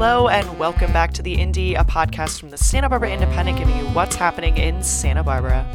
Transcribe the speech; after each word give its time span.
Hello, 0.00 0.28
and 0.28 0.60
welcome 0.60 0.92
back 0.92 1.12
to 1.14 1.22
The 1.22 1.34
Indy, 1.34 1.74
a 1.74 1.82
podcast 1.82 2.38
from 2.38 2.50
the 2.50 2.56
Santa 2.56 2.88
Barbara 2.88 3.10
Independent, 3.10 3.58
giving 3.58 3.76
you 3.76 3.84
what's 3.86 4.14
happening 4.14 4.56
in 4.56 4.80
Santa 4.80 5.24
Barbara. 5.24 5.66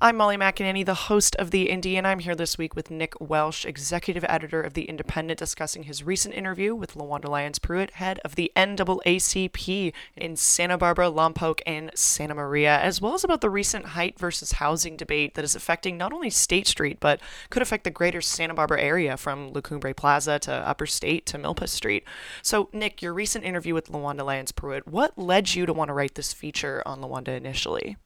I'm 0.00 0.16
Molly 0.16 0.36
McAnany, 0.36 0.86
the 0.86 0.94
host 0.94 1.34
of 1.40 1.50
The 1.50 1.68
Indy, 1.68 1.96
and 1.96 2.06
I'm 2.06 2.20
here 2.20 2.36
this 2.36 2.56
week 2.56 2.76
with 2.76 2.88
Nick 2.88 3.20
Welsh, 3.20 3.64
executive 3.64 4.24
editor 4.28 4.62
of 4.62 4.74
The 4.74 4.84
Independent, 4.84 5.40
discussing 5.40 5.82
his 5.82 6.04
recent 6.04 6.36
interview 6.36 6.72
with 6.72 6.94
LaWanda 6.94 7.28
Lyons 7.28 7.58
Pruitt, 7.58 7.94
head 7.94 8.20
of 8.24 8.36
the 8.36 8.52
NAACP 8.54 9.92
in 10.14 10.36
Santa 10.36 10.78
Barbara, 10.78 11.10
Lompoc, 11.10 11.62
and 11.66 11.90
Santa 11.96 12.36
Maria, 12.36 12.78
as 12.78 13.00
well 13.00 13.14
as 13.14 13.24
about 13.24 13.40
the 13.40 13.50
recent 13.50 13.86
height 13.86 14.16
versus 14.20 14.52
housing 14.52 14.96
debate 14.96 15.34
that 15.34 15.44
is 15.44 15.56
affecting 15.56 15.96
not 15.96 16.12
only 16.12 16.30
State 16.30 16.68
Street, 16.68 17.00
but 17.00 17.20
could 17.50 17.60
affect 17.60 17.82
the 17.82 17.90
greater 17.90 18.20
Santa 18.20 18.54
Barbara 18.54 18.80
area 18.80 19.16
from 19.16 19.52
La 19.52 19.60
Cumbre 19.60 19.94
Plaza 19.94 20.38
to 20.38 20.52
Upper 20.52 20.86
State 20.86 21.26
to 21.26 21.38
Milpas 21.38 21.70
Street. 21.70 22.04
So, 22.40 22.68
Nick, 22.72 23.02
your 23.02 23.12
recent 23.12 23.44
interview 23.44 23.74
with 23.74 23.90
LaWanda 23.90 24.24
Lyons 24.24 24.52
Pruitt, 24.52 24.86
what 24.86 25.18
led 25.18 25.56
you 25.56 25.66
to 25.66 25.72
want 25.72 25.88
to 25.88 25.92
write 25.92 26.14
this 26.14 26.32
feature 26.32 26.84
on 26.86 27.00
LaWanda 27.00 27.36
initially? 27.36 27.96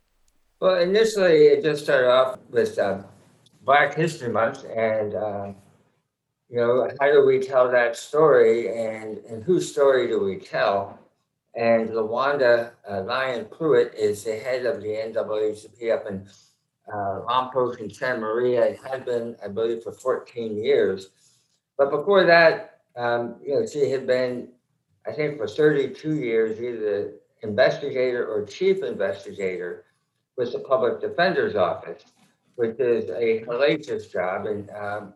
Well, 0.62 0.77
initially, 0.77 1.47
it 1.47 1.65
just 1.65 1.83
started 1.83 2.09
off 2.09 2.39
with 2.48 2.79
uh, 2.79 3.02
Black 3.65 3.95
History 3.95 4.29
Month, 4.29 4.65
and 4.65 5.12
uh, 5.12 5.52
you 6.48 6.57
know, 6.57 6.88
how 7.01 7.11
do 7.11 7.27
we 7.27 7.41
tell 7.41 7.69
that 7.69 7.97
story, 7.97 8.69
and 8.69 9.19
and 9.29 9.43
whose 9.43 9.73
story 9.73 10.07
do 10.07 10.21
we 10.23 10.37
tell? 10.37 11.01
And 11.57 11.88
LaWanda 11.88 12.71
uh, 12.88 13.02
Lyon 13.02 13.47
Pruitt 13.47 13.93
is 13.95 14.23
the 14.23 14.37
head 14.37 14.65
of 14.65 14.80
the 14.80 14.91
NAACP 14.91 15.93
up 15.93 16.07
in 16.07 16.29
uh, 16.87 17.23
Lompoc 17.27 17.80
and 17.80 17.93
Santa 17.93 18.21
Maria. 18.21 18.66
It 18.66 18.79
had 18.88 19.05
been, 19.05 19.35
I 19.45 19.49
believe, 19.49 19.83
for 19.83 19.90
14 19.90 20.57
years. 20.57 21.09
But 21.77 21.90
before 21.90 22.24
that, 22.27 22.83
um, 22.95 23.35
you 23.45 23.57
know, 23.57 23.66
she 23.66 23.90
had 23.90 24.07
been, 24.07 24.46
I 25.09 25.10
think, 25.10 25.38
for 25.38 25.49
32 25.49 26.15
years, 26.15 26.60
either 26.60 27.15
investigator 27.43 28.29
or 28.29 28.46
chief 28.46 28.85
investigator 28.85 29.87
with 30.37 30.52
the 30.52 30.59
Public 30.61 31.01
Defender's 31.01 31.57
Office, 31.57 32.02
which 32.57 32.79
is 32.79 33.11
a 33.11 33.45
hellacious 33.47 34.11
job. 34.11 34.47
And 34.47 34.71
um, 34.71 35.15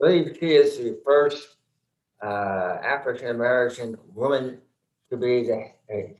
believe 0.00 0.36
she 0.38 0.54
is 0.54 0.78
the 0.78 0.98
first 1.04 1.56
uh, 2.22 2.78
African 2.82 3.28
American 3.28 3.96
woman 4.14 4.58
to 5.10 5.16
be 5.16 5.44
the 5.44 5.70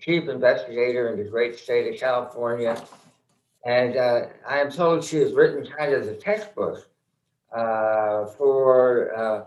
chief 0.01 0.29
investigator 0.29 1.13
in 1.13 1.19
the 1.19 1.29
great 1.29 1.59
state 1.59 1.93
of 1.93 2.01
California. 2.01 2.83
And 3.65 3.97
uh, 3.97 4.27
I 4.49 4.61
am 4.61 4.71
told 4.71 5.05
she 5.05 5.17
has 5.19 5.33
written 5.33 5.67
kind 5.67 5.93
of 5.93 6.07
the 6.07 6.15
textbook 6.15 6.89
uh, 7.55 8.27
for 8.27 9.15
uh, 9.17 9.45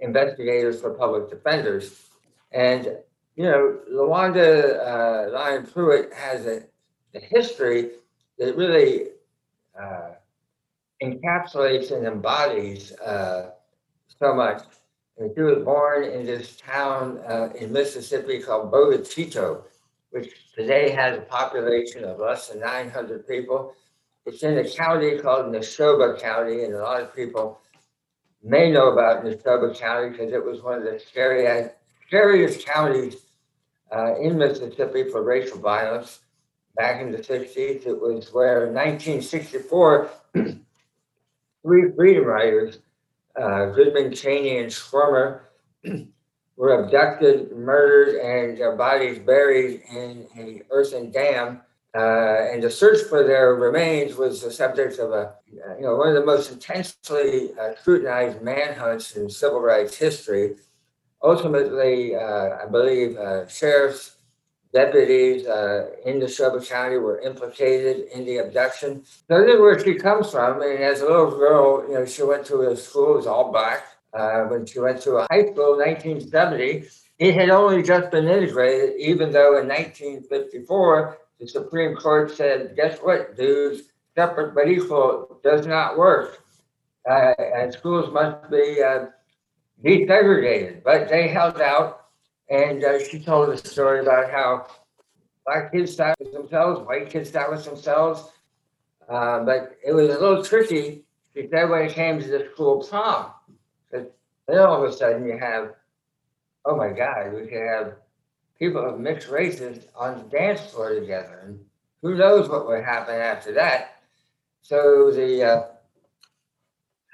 investigators 0.00 0.80
for 0.80 0.90
public 0.90 1.30
defenders. 1.30 2.08
And, 2.52 2.96
you 3.36 3.44
know, 3.44 3.78
LaWanda 3.92 4.78
uh, 4.80 5.32
Lyon 5.32 5.66
Pruitt 5.66 6.12
has 6.14 6.46
a 6.46 6.62
the 7.14 7.20
history 7.20 7.90
that 8.38 8.56
really 8.56 9.06
uh, 9.80 10.10
encapsulates 11.02 11.92
and 11.92 12.06
embodies 12.06 12.92
uh, 12.98 13.52
so 14.08 14.34
much. 14.34 14.62
And 15.16 15.30
she 15.34 15.42
was 15.42 15.64
born 15.64 16.02
in 16.02 16.26
this 16.26 16.56
town 16.56 17.20
uh, 17.28 17.50
in 17.54 17.72
Mississippi 17.72 18.40
called 18.40 18.72
Bogue 18.72 19.02
Chitto, 19.02 19.62
which 20.10 20.52
today 20.56 20.90
has 20.90 21.16
a 21.16 21.22
population 21.22 22.04
of 22.04 22.18
less 22.18 22.48
than 22.48 22.60
900 22.60 23.26
people. 23.28 23.74
It's 24.26 24.42
in 24.42 24.58
a 24.58 24.68
county 24.68 25.18
called 25.18 25.46
Neshoba 25.46 26.20
County, 26.20 26.64
and 26.64 26.74
a 26.74 26.82
lot 26.82 27.00
of 27.00 27.14
people 27.14 27.60
may 28.42 28.72
know 28.72 28.90
about 28.92 29.24
Neshoba 29.24 29.78
County 29.78 30.10
because 30.10 30.32
it 30.32 30.44
was 30.44 30.62
one 30.62 30.78
of 30.78 30.84
the 30.84 30.98
scariest, 30.98 31.76
scariest 32.08 32.66
counties 32.66 33.16
uh, 33.94 34.16
in 34.16 34.36
Mississippi 34.36 35.08
for 35.10 35.22
racial 35.22 35.58
violence 35.58 36.20
back 36.76 37.00
in 37.00 37.10
the 37.10 37.18
60s. 37.18 37.86
It 37.86 38.00
was 38.00 38.32
where 38.32 38.66
in 38.66 38.74
1964, 38.74 40.10
three 41.62 41.92
freedom 41.96 42.24
riders, 42.24 42.78
uh, 43.40 43.66
Goodman, 43.66 44.14
Chaney, 44.14 44.58
and 44.58 44.70
Schwerner, 44.70 45.40
were 46.56 46.84
abducted, 46.84 47.52
murdered, 47.52 48.16
and 48.20 48.58
their 48.58 48.76
bodies 48.76 49.18
buried 49.18 49.82
in 49.90 50.26
an 50.36 50.62
earthen 50.70 51.10
dam. 51.10 51.62
Uh, 51.96 52.48
and 52.52 52.62
the 52.62 52.70
search 52.70 53.02
for 53.08 53.22
their 53.24 53.54
remains 53.54 54.16
was 54.16 54.42
the 54.42 54.50
subject 54.50 54.98
of 54.98 55.12
a, 55.12 55.34
you 55.46 55.82
know, 55.82 55.94
one 55.94 56.08
of 56.08 56.14
the 56.14 56.24
most 56.24 56.50
intensely 56.50 57.50
uh, 57.60 57.70
scrutinized 57.80 58.42
manhunts 58.42 59.16
in 59.16 59.30
civil 59.30 59.60
rights 59.60 59.96
history. 59.96 60.56
Ultimately, 61.22 62.16
uh, 62.16 62.58
I 62.62 62.66
believe 62.66 63.16
uh, 63.16 63.46
sheriffs 63.46 64.13
deputies 64.74 65.46
uh, 65.46 65.90
in 66.04 66.20
Neshoba 66.20 66.68
County 66.68 66.98
were 66.98 67.20
implicated 67.20 68.08
in 68.12 68.26
the 68.26 68.38
abduction. 68.38 69.04
So 69.28 69.40
this 69.40 69.54
is 69.54 69.60
where 69.60 69.78
she 69.78 69.94
comes 69.94 70.32
from. 70.32 70.60
And 70.62 70.82
as 70.82 71.00
a 71.00 71.04
little 71.04 71.30
girl, 71.30 71.84
you 71.88 71.94
know, 71.94 72.04
she 72.04 72.24
went 72.24 72.44
to 72.46 72.62
a 72.62 72.76
school, 72.76 73.14
it 73.14 73.16
was 73.18 73.26
all 73.26 73.52
black. 73.52 73.86
Uh, 74.12 74.44
when 74.44 74.66
she 74.66 74.80
went 74.80 75.00
to 75.02 75.16
a 75.16 75.26
high 75.30 75.46
school 75.46 75.80
in 75.80 75.88
1970, 75.88 76.84
it 77.18 77.34
had 77.34 77.50
only 77.50 77.82
just 77.82 78.10
been 78.10 78.28
integrated, 78.28 79.00
even 79.00 79.30
though 79.30 79.58
in 79.58 79.68
1954, 79.68 81.18
the 81.40 81.48
Supreme 81.48 81.96
Court 81.96 82.30
said, 82.30 82.74
guess 82.76 82.98
what, 82.98 83.36
dudes, 83.36 83.82
separate 84.16 84.54
but 84.54 84.68
equal 84.68 85.40
does 85.42 85.66
not 85.66 85.96
work. 85.96 86.42
Uh, 87.08 87.34
and 87.38 87.72
schools 87.72 88.12
must 88.12 88.50
be 88.50 88.82
uh, 88.82 89.06
desegregated. 89.84 90.82
But 90.82 91.08
they 91.08 91.28
held 91.28 91.60
out 91.60 92.03
and 92.50 92.84
uh, 92.84 93.02
she 93.02 93.18
told 93.18 93.48
a 93.48 93.56
story 93.56 94.00
about 94.00 94.30
how 94.30 94.66
black 95.46 95.72
kids 95.72 95.96
sat 95.96 96.16
with 96.18 96.32
themselves, 96.32 96.86
white 96.86 97.10
kids 97.10 97.30
sat 97.30 97.50
with 97.50 97.64
themselves. 97.64 98.30
Uh, 99.08 99.44
but 99.44 99.76
it 99.84 99.92
was 99.92 100.08
a 100.08 100.18
little 100.18 100.42
tricky. 100.42 101.04
She 101.34 101.48
said 101.50 101.68
when 101.68 101.82
it 101.82 101.92
came 101.92 102.20
to 102.20 102.26
the 102.26 102.48
school 102.54 102.82
prom, 102.82 103.32
because 103.90 104.08
then 104.46 104.58
all 104.58 104.84
of 104.84 104.90
a 104.90 104.96
sudden 104.96 105.26
you 105.26 105.38
have, 105.38 105.74
oh 106.64 106.76
my 106.76 106.90
God, 106.90 107.34
we 107.34 107.46
could 107.46 107.66
have 107.66 107.96
people 108.58 108.84
of 108.84 109.00
mixed 109.00 109.28
races 109.28 109.86
on 109.94 110.18
the 110.18 110.24
dance 110.24 110.60
floor 110.60 110.94
together. 110.94 111.42
And 111.44 111.58
who 112.02 112.14
knows 112.14 112.48
what 112.48 112.66
would 112.66 112.84
happen 112.84 113.14
after 113.14 113.52
that. 113.54 113.96
So 114.62 115.10
the 115.10 115.42
uh, 115.42 115.62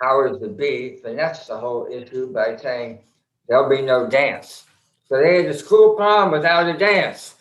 powers 0.01 0.39
that 0.41 0.57
be 0.57 1.01
finessed 1.03 1.49
the 1.49 1.57
whole 1.57 1.89
issue 1.91 2.33
by 2.33 2.57
saying 2.57 3.01
there'll 3.49 3.69
be 3.69 3.83
no 3.83 4.07
dance. 4.07 4.65
So 5.10 5.21
they 5.21 5.43
had 5.43 5.47
a 5.47 5.59
school 5.59 5.94
prom 5.97 6.31
without 6.31 6.69
a 6.69 6.78
dance. 6.78 7.34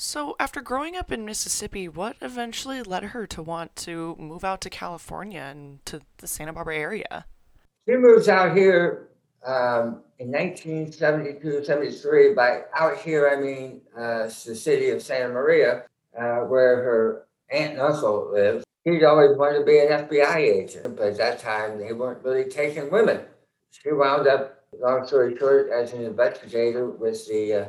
So, 0.00 0.34
after 0.40 0.60
growing 0.60 0.96
up 0.96 1.12
in 1.12 1.24
Mississippi, 1.24 1.88
what 1.88 2.16
eventually 2.20 2.82
led 2.82 3.04
her 3.04 3.26
to 3.28 3.42
want 3.42 3.74
to 3.76 4.16
move 4.18 4.44
out 4.44 4.60
to 4.62 4.70
California 4.70 5.40
and 5.40 5.84
to 5.86 6.00
the 6.18 6.26
Santa 6.26 6.52
Barbara 6.52 6.76
area? 6.76 7.26
She 7.88 7.96
moves 7.96 8.28
out 8.28 8.56
here 8.56 9.08
um, 9.46 10.02
in 10.18 10.30
1972, 10.30 11.64
73. 11.64 12.34
By 12.34 12.62
out 12.74 12.98
here, 12.98 13.28
I 13.28 13.40
mean 13.40 13.80
uh, 13.96 14.24
the 14.24 14.54
city 14.54 14.90
of 14.90 15.02
Santa 15.02 15.28
Maria, 15.28 15.84
uh, 16.16 16.40
where 16.40 16.82
her 16.82 17.26
aunt 17.50 17.72
and 17.72 17.80
uncle 17.80 18.30
live. 18.32 18.64
She'd 18.86 19.04
always 19.04 19.36
wanted 19.36 19.60
to 19.60 19.64
be 19.64 19.78
an 19.78 19.88
FBI 19.88 20.36
agent, 20.36 20.96
but 20.96 21.08
at 21.08 21.16
that 21.18 21.38
time 21.40 21.78
they 21.78 21.92
weren't 21.92 22.24
really 22.24 22.44
taking 22.44 22.90
women. 22.90 23.20
She 23.70 23.92
wound 23.92 24.26
up 24.26 24.57
long 24.80 25.06
story 25.06 25.36
short, 25.38 25.70
as 25.70 25.92
an 25.92 26.02
investigator 26.02 26.90
with 26.90 27.26
the 27.28 27.54
uh, 27.54 27.66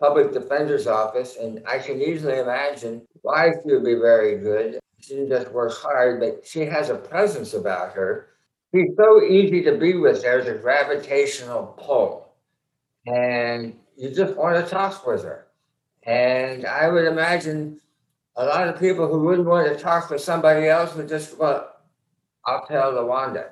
public 0.00 0.32
defender's 0.32 0.86
office, 0.86 1.36
and 1.36 1.62
I 1.66 1.78
can 1.78 2.00
easily 2.00 2.38
imagine 2.38 3.02
why 3.22 3.50
she 3.50 3.72
would 3.72 3.84
be 3.84 3.94
very 3.94 4.38
good. 4.38 4.80
She 4.98 5.14
didn't 5.14 5.30
just 5.30 5.52
work 5.52 5.72
hard, 5.72 6.20
but 6.20 6.46
she 6.46 6.60
has 6.60 6.90
a 6.90 6.96
presence 6.96 7.54
about 7.54 7.92
her. 7.94 8.28
She's 8.74 8.90
so 8.96 9.22
easy 9.22 9.62
to 9.62 9.76
be 9.76 9.94
with. 9.94 10.22
There's 10.22 10.46
a 10.46 10.54
gravitational 10.54 11.74
pull, 11.78 12.32
and 13.06 13.76
you 13.96 14.10
just 14.10 14.36
want 14.36 14.64
to 14.64 14.70
talk 14.70 15.06
with 15.06 15.22
her. 15.24 15.46
And 16.04 16.66
I 16.66 16.88
would 16.88 17.04
imagine 17.04 17.80
a 18.36 18.44
lot 18.44 18.68
of 18.68 18.80
people 18.80 19.06
who 19.06 19.20
wouldn't 19.20 19.46
want 19.46 19.68
to 19.68 19.82
talk 19.82 20.08
with 20.10 20.20
somebody 20.20 20.68
else 20.68 20.94
would 20.94 21.08
just, 21.08 21.36
well, 21.36 21.74
I'll 22.46 22.66
tell 22.66 22.92
LaWanda 22.92 23.50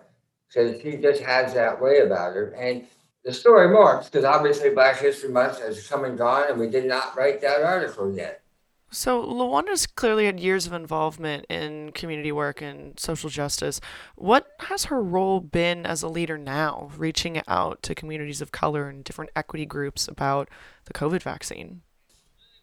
because 0.48 0.80
she 0.82 0.96
just 0.96 1.22
has 1.22 1.54
that 1.54 1.80
way 1.80 1.98
about 1.98 2.34
her. 2.34 2.54
And 2.58 2.86
the 3.24 3.32
story 3.32 3.68
marks 3.68 4.08
because 4.08 4.24
obviously 4.24 4.70
Black 4.70 4.98
History 4.98 5.30
Month 5.30 5.60
has 5.60 5.86
come 5.86 6.04
and 6.04 6.16
gone, 6.16 6.44
and 6.48 6.58
we 6.58 6.68
did 6.68 6.86
not 6.86 7.16
write 7.16 7.40
that 7.42 7.62
article 7.62 8.14
yet. 8.14 8.42
So 8.90 9.22
LaWanda's 9.22 9.86
clearly 9.86 10.24
had 10.24 10.40
years 10.40 10.66
of 10.66 10.72
involvement 10.72 11.44
in 11.50 11.92
community 11.92 12.32
work 12.32 12.62
and 12.62 12.98
social 12.98 13.28
justice. 13.28 13.82
What 14.16 14.52
has 14.60 14.84
her 14.84 15.02
role 15.02 15.40
been 15.40 15.84
as 15.84 16.02
a 16.02 16.08
leader 16.08 16.38
now, 16.38 16.90
reaching 16.96 17.42
out 17.46 17.82
to 17.82 17.94
communities 17.94 18.40
of 18.40 18.50
color 18.50 18.88
and 18.88 19.04
different 19.04 19.30
equity 19.36 19.66
groups 19.66 20.08
about 20.08 20.48
the 20.86 20.94
COVID 20.94 21.22
vaccine? 21.22 21.82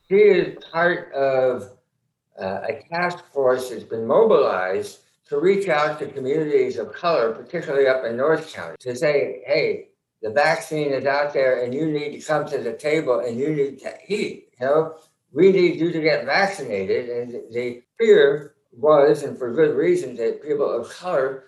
She 0.09 0.15
is 0.15 0.57
part 0.71 1.13
of 1.13 1.69
uh, 2.41 2.61
a 2.69 2.83
task 2.89 3.23
force 3.31 3.69
that's 3.69 3.83
been 3.83 4.07
mobilized 4.07 5.01
to 5.27 5.39
reach 5.39 5.67
out 5.67 5.99
to 5.99 6.07
communities 6.07 6.77
of 6.77 6.93
color, 6.93 7.33
particularly 7.33 7.87
up 7.87 8.05
in 8.05 8.15
North 8.17 8.53
County, 8.53 8.75
to 8.79 8.95
say, 8.95 9.41
hey, 9.45 9.89
the 10.21 10.29
vaccine 10.29 10.91
is 10.91 11.05
out 11.05 11.33
there 11.33 11.63
and 11.63 11.73
you 11.73 11.87
need 11.87 12.19
to 12.19 12.25
come 12.25 12.47
to 12.47 12.57
the 12.57 12.73
table 12.73 13.19
and 13.19 13.39
you 13.39 13.49
need 13.55 13.79
to 13.79 13.93
eat. 14.07 14.49
You 14.59 14.65
know, 14.65 14.95
we 15.33 15.51
need 15.51 15.79
you 15.79 15.91
to 15.91 16.01
get 16.01 16.25
vaccinated. 16.25 17.09
And 17.09 17.53
the 17.53 17.83
fear 17.97 18.55
was, 18.71 19.23
and 19.23 19.37
for 19.37 19.53
good 19.53 19.75
reason, 19.75 20.15
that 20.17 20.43
people 20.43 20.69
of 20.69 20.89
color 20.89 21.45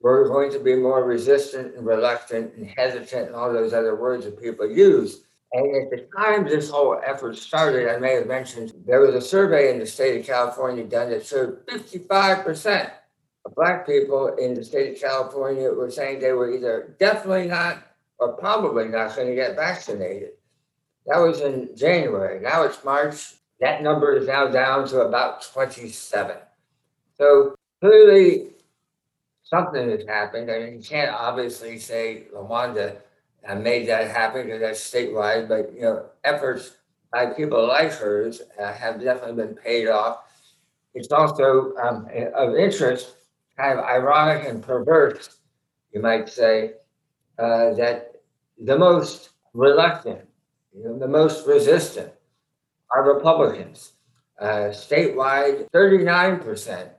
were 0.00 0.28
going 0.28 0.52
to 0.52 0.58
be 0.58 0.76
more 0.76 1.04
resistant 1.04 1.74
and 1.74 1.86
reluctant 1.86 2.54
and 2.54 2.66
hesitant 2.66 3.28
and 3.28 3.34
all 3.34 3.52
those 3.52 3.72
other 3.72 3.96
words 3.96 4.24
that 4.24 4.40
people 4.40 4.70
use. 4.70 5.22
And 5.52 5.76
at 5.76 5.90
the 5.90 6.08
time 6.16 6.44
this 6.44 6.68
whole 6.68 7.00
effort 7.04 7.36
started, 7.36 7.88
I 7.88 7.98
may 7.98 8.14
have 8.14 8.26
mentioned 8.26 8.72
there 8.86 9.00
was 9.00 9.14
a 9.14 9.20
survey 9.20 9.70
in 9.70 9.78
the 9.78 9.86
state 9.86 10.20
of 10.20 10.26
California 10.26 10.84
done 10.84 11.10
that 11.10 11.24
showed 11.24 11.64
55% 11.66 12.86
of 12.86 12.92
Black 13.54 13.86
people 13.86 14.34
in 14.36 14.54
the 14.54 14.64
state 14.64 14.94
of 14.94 15.00
California 15.00 15.70
were 15.70 15.90
saying 15.90 16.18
they 16.18 16.32
were 16.32 16.52
either 16.52 16.96
definitely 16.98 17.46
not 17.46 17.82
or 18.18 18.32
probably 18.32 18.88
not 18.88 19.14
going 19.14 19.28
to 19.28 19.34
get 19.34 19.56
vaccinated. 19.56 20.30
That 21.06 21.18
was 21.18 21.40
in 21.40 21.76
January. 21.76 22.40
Now 22.40 22.62
it's 22.62 22.82
March. 22.84 23.34
That 23.60 23.82
number 23.82 24.16
is 24.16 24.26
now 24.26 24.48
down 24.48 24.88
to 24.88 25.02
about 25.02 25.42
27. 25.42 26.36
So 27.18 27.54
clearly, 27.80 28.50
something 29.42 29.90
has 29.90 30.04
happened. 30.06 30.50
I 30.50 30.58
mean, 30.60 30.74
you 30.74 30.82
can't 30.82 31.12
obviously 31.12 31.78
say 31.78 32.24
LaWanda 32.34 32.96
made 33.58 33.88
that 33.88 34.10
happen 34.10 34.46
because 34.46 34.60
that's 34.60 34.80
statewide, 34.80 35.48
but 35.48 35.72
you 35.74 35.82
know, 35.82 36.06
efforts 36.24 36.72
by 37.12 37.26
people 37.26 37.68
like 37.68 37.92
hers 37.92 38.42
uh, 38.58 38.72
have 38.72 39.02
definitely 39.02 39.44
been 39.44 39.54
paid 39.54 39.88
off. 39.88 40.24
It's 40.94 41.12
also 41.12 41.74
um, 41.76 42.08
of 42.34 42.56
interest, 42.56 43.14
kind 43.56 43.78
of 43.78 43.84
ironic 43.84 44.48
and 44.48 44.62
perverse, 44.62 45.38
you 45.92 46.00
might 46.00 46.28
say, 46.28 46.72
uh, 47.38 47.74
that 47.74 48.16
the 48.62 48.76
most 48.76 49.30
reluctant, 49.52 50.20
you 50.76 50.84
know, 50.84 50.98
the 50.98 51.08
most 51.08 51.46
resistant 51.46 52.12
are 52.94 53.14
Republicans. 53.14 53.92
Uh, 54.40 54.70
statewide, 54.70 55.68
39% 55.70 56.90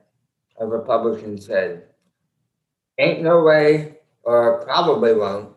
of 0.58 0.68
Republicans 0.70 1.46
said, 1.46 1.84
ain't 2.98 3.22
no 3.22 3.42
way 3.42 3.96
or 4.22 4.64
probably 4.64 5.14
won't 5.14 5.54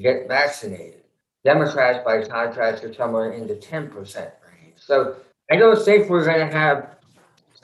get 0.00 0.28
vaccinated. 0.28 1.02
Democrats, 1.44 2.04
by 2.04 2.24
contrast, 2.24 2.84
are 2.84 2.94
somewhere 2.94 3.32
in 3.32 3.46
the 3.46 3.54
10% 3.54 3.92
range. 4.16 4.74
So 4.76 5.16
I 5.50 5.56
don't 5.56 5.82
think 5.84 6.08
we're 6.08 6.24
going 6.24 6.48
to 6.48 6.56
have 6.56 6.93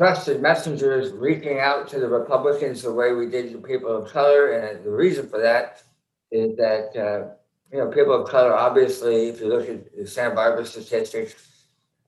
trusted 0.00 0.40
messengers 0.40 1.12
reaching 1.12 1.58
out 1.58 1.86
to 1.86 2.00
the 2.00 2.08
Republicans 2.08 2.80
the 2.80 2.90
way 2.90 3.12
we 3.12 3.26
did 3.26 3.52
to 3.52 3.58
people 3.58 3.94
of 3.94 4.10
color. 4.10 4.52
And 4.52 4.82
the 4.82 4.90
reason 4.90 5.28
for 5.28 5.38
that 5.42 5.82
is 6.32 6.56
that, 6.56 6.96
uh, 6.96 7.34
you 7.70 7.76
know, 7.76 7.88
people 7.88 8.14
of 8.14 8.26
color, 8.26 8.54
obviously, 8.54 9.28
if 9.28 9.40
you 9.40 9.48
look 9.48 9.68
at 9.68 9.94
the 9.94 10.06
Santa 10.06 10.34
Barbara 10.34 10.64
statistics, 10.64 11.34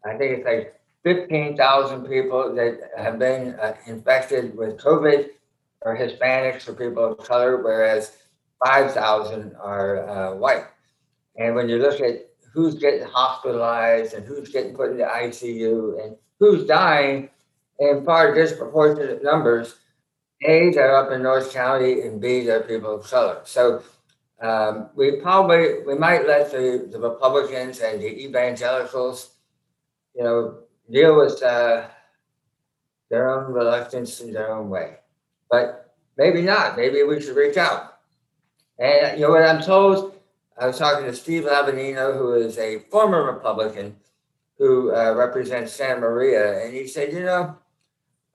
I 0.06 0.16
think 0.16 0.38
it's 0.38 0.46
like 0.46 0.80
15,000 1.04 2.06
people 2.06 2.54
that 2.54 2.80
have 2.96 3.18
been 3.18 3.56
uh, 3.56 3.74
infected 3.86 4.56
with 4.56 4.78
COVID 4.78 5.28
are 5.82 5.94
Hispanics 5.94 6.66
or 6.66 6.72
people 6.72 7.04
of 7.04 7.18
color, 7.18 7.62
whereas 7.62 8.16
5,000 8.64 9.54
are 9.60 10.08
uh, 10.08 10.34
white. 10.36 10.64
And 11.36 11.54
when 11.54 11.68
you 11.68 11.76
look 11.76 12.00
at 12.00 12.26
who's 12.54 12.76
getting 12.76 13.04
hospitalized 13.04 14.14
and 14.14 14.24
who's 14.24 14.48
getting 14.48 14.74
put 14.74 14.92
in 14.92 14.96
the 14.96 15.04
ICU 15.04 16.02
and 16.02 16.16
who's 16.38 16.66
dying 16.66 17.28
in 17.78 18.04
far 18.04 18.34
disproportionate 18.34 19.22
numbers, 19.22 19.76
A, 20.44 20.70
they're 20.70 20.96
up 20.96 21.12
in 21.12 21.22
North 21.22 21.52
County, 21.52 22.02
and 22.02 22.20
B, 22.20 22.44
they're 22.44 22.60
people 22.62 22.96
of 22.96 23.08
color. 23.08 23.40
So 23.44 23.82
um, 24.40 24.90
we 24.94 25.20
probably, 25.20 25.82
we 25.86 25.94
might 25.94 26.26
let 26.26 26.50
the, 26.50 26.88
the 26.90 26.98
Republicans 26.98 27.80
and 27.80 28.00
the 28.00 28.24
evangelicals, 28.24 29.30
you 30.14 30.24
know, 30.24 30.58
deal 30.90 31.16
with 31.16 31.42
uh, 31.42 31.86
their 33.10 33.30
own 33.30 33.52
reluctance 33.52 34.20
in 34.20 34.32
their 34.32 34.52
own 34.52 34.68
way. 34.68 34.96
But 35.50 35.94
maybe 36.16 36.42
not. 36.42 36.76
Maybe 36.76 37.02
we 37.02 37.20
should 37.20 37.36
reach 37.36 37.56
out. 37.56 37.98
And 38.78 39.18
you 39.18 39.26
know 39.26 39.30
what 39.30 39.44
I'm 39.44 39.62
told? 39.62 40.18
I 40.58 40.66
was 40.66 40.78
talking 40.78 41.06
to 41.06 41.14
Steve 41.14 41.44
Lavagnino, 41.44 42.16
who 42.16 42.34
is 42.34 42.58
a 42.58 42.80
former 42.90 43.24
Republican 43.24 43.96
who 44.58 44.94
uh, 44.94 45.14
represents 45.14 45.72
Santa 45.72 46.00
Maria, 46.00 46.64
and 46.64 46.74
he 46.74 46.86
said, 46.86 47.12
you 47.12 47.24
know, 47.24 47.56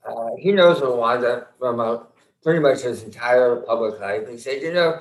uh, 0.07 0.35
he 0.37 0.51
knows 0.51 0.79
LaWanda 0.79 1.47
from 1.59 1.79
uh, 1.79 1.99
pretty 2.43 2.59
much 2.59 2.81
his 2.81 3.03
entire 3.03 3.57
public 3.57 3.99
life. 3.99 4.27
He 4.29 4.37
said, 4.37 4.61
you 4.61 4.73
know, 4.73 4.99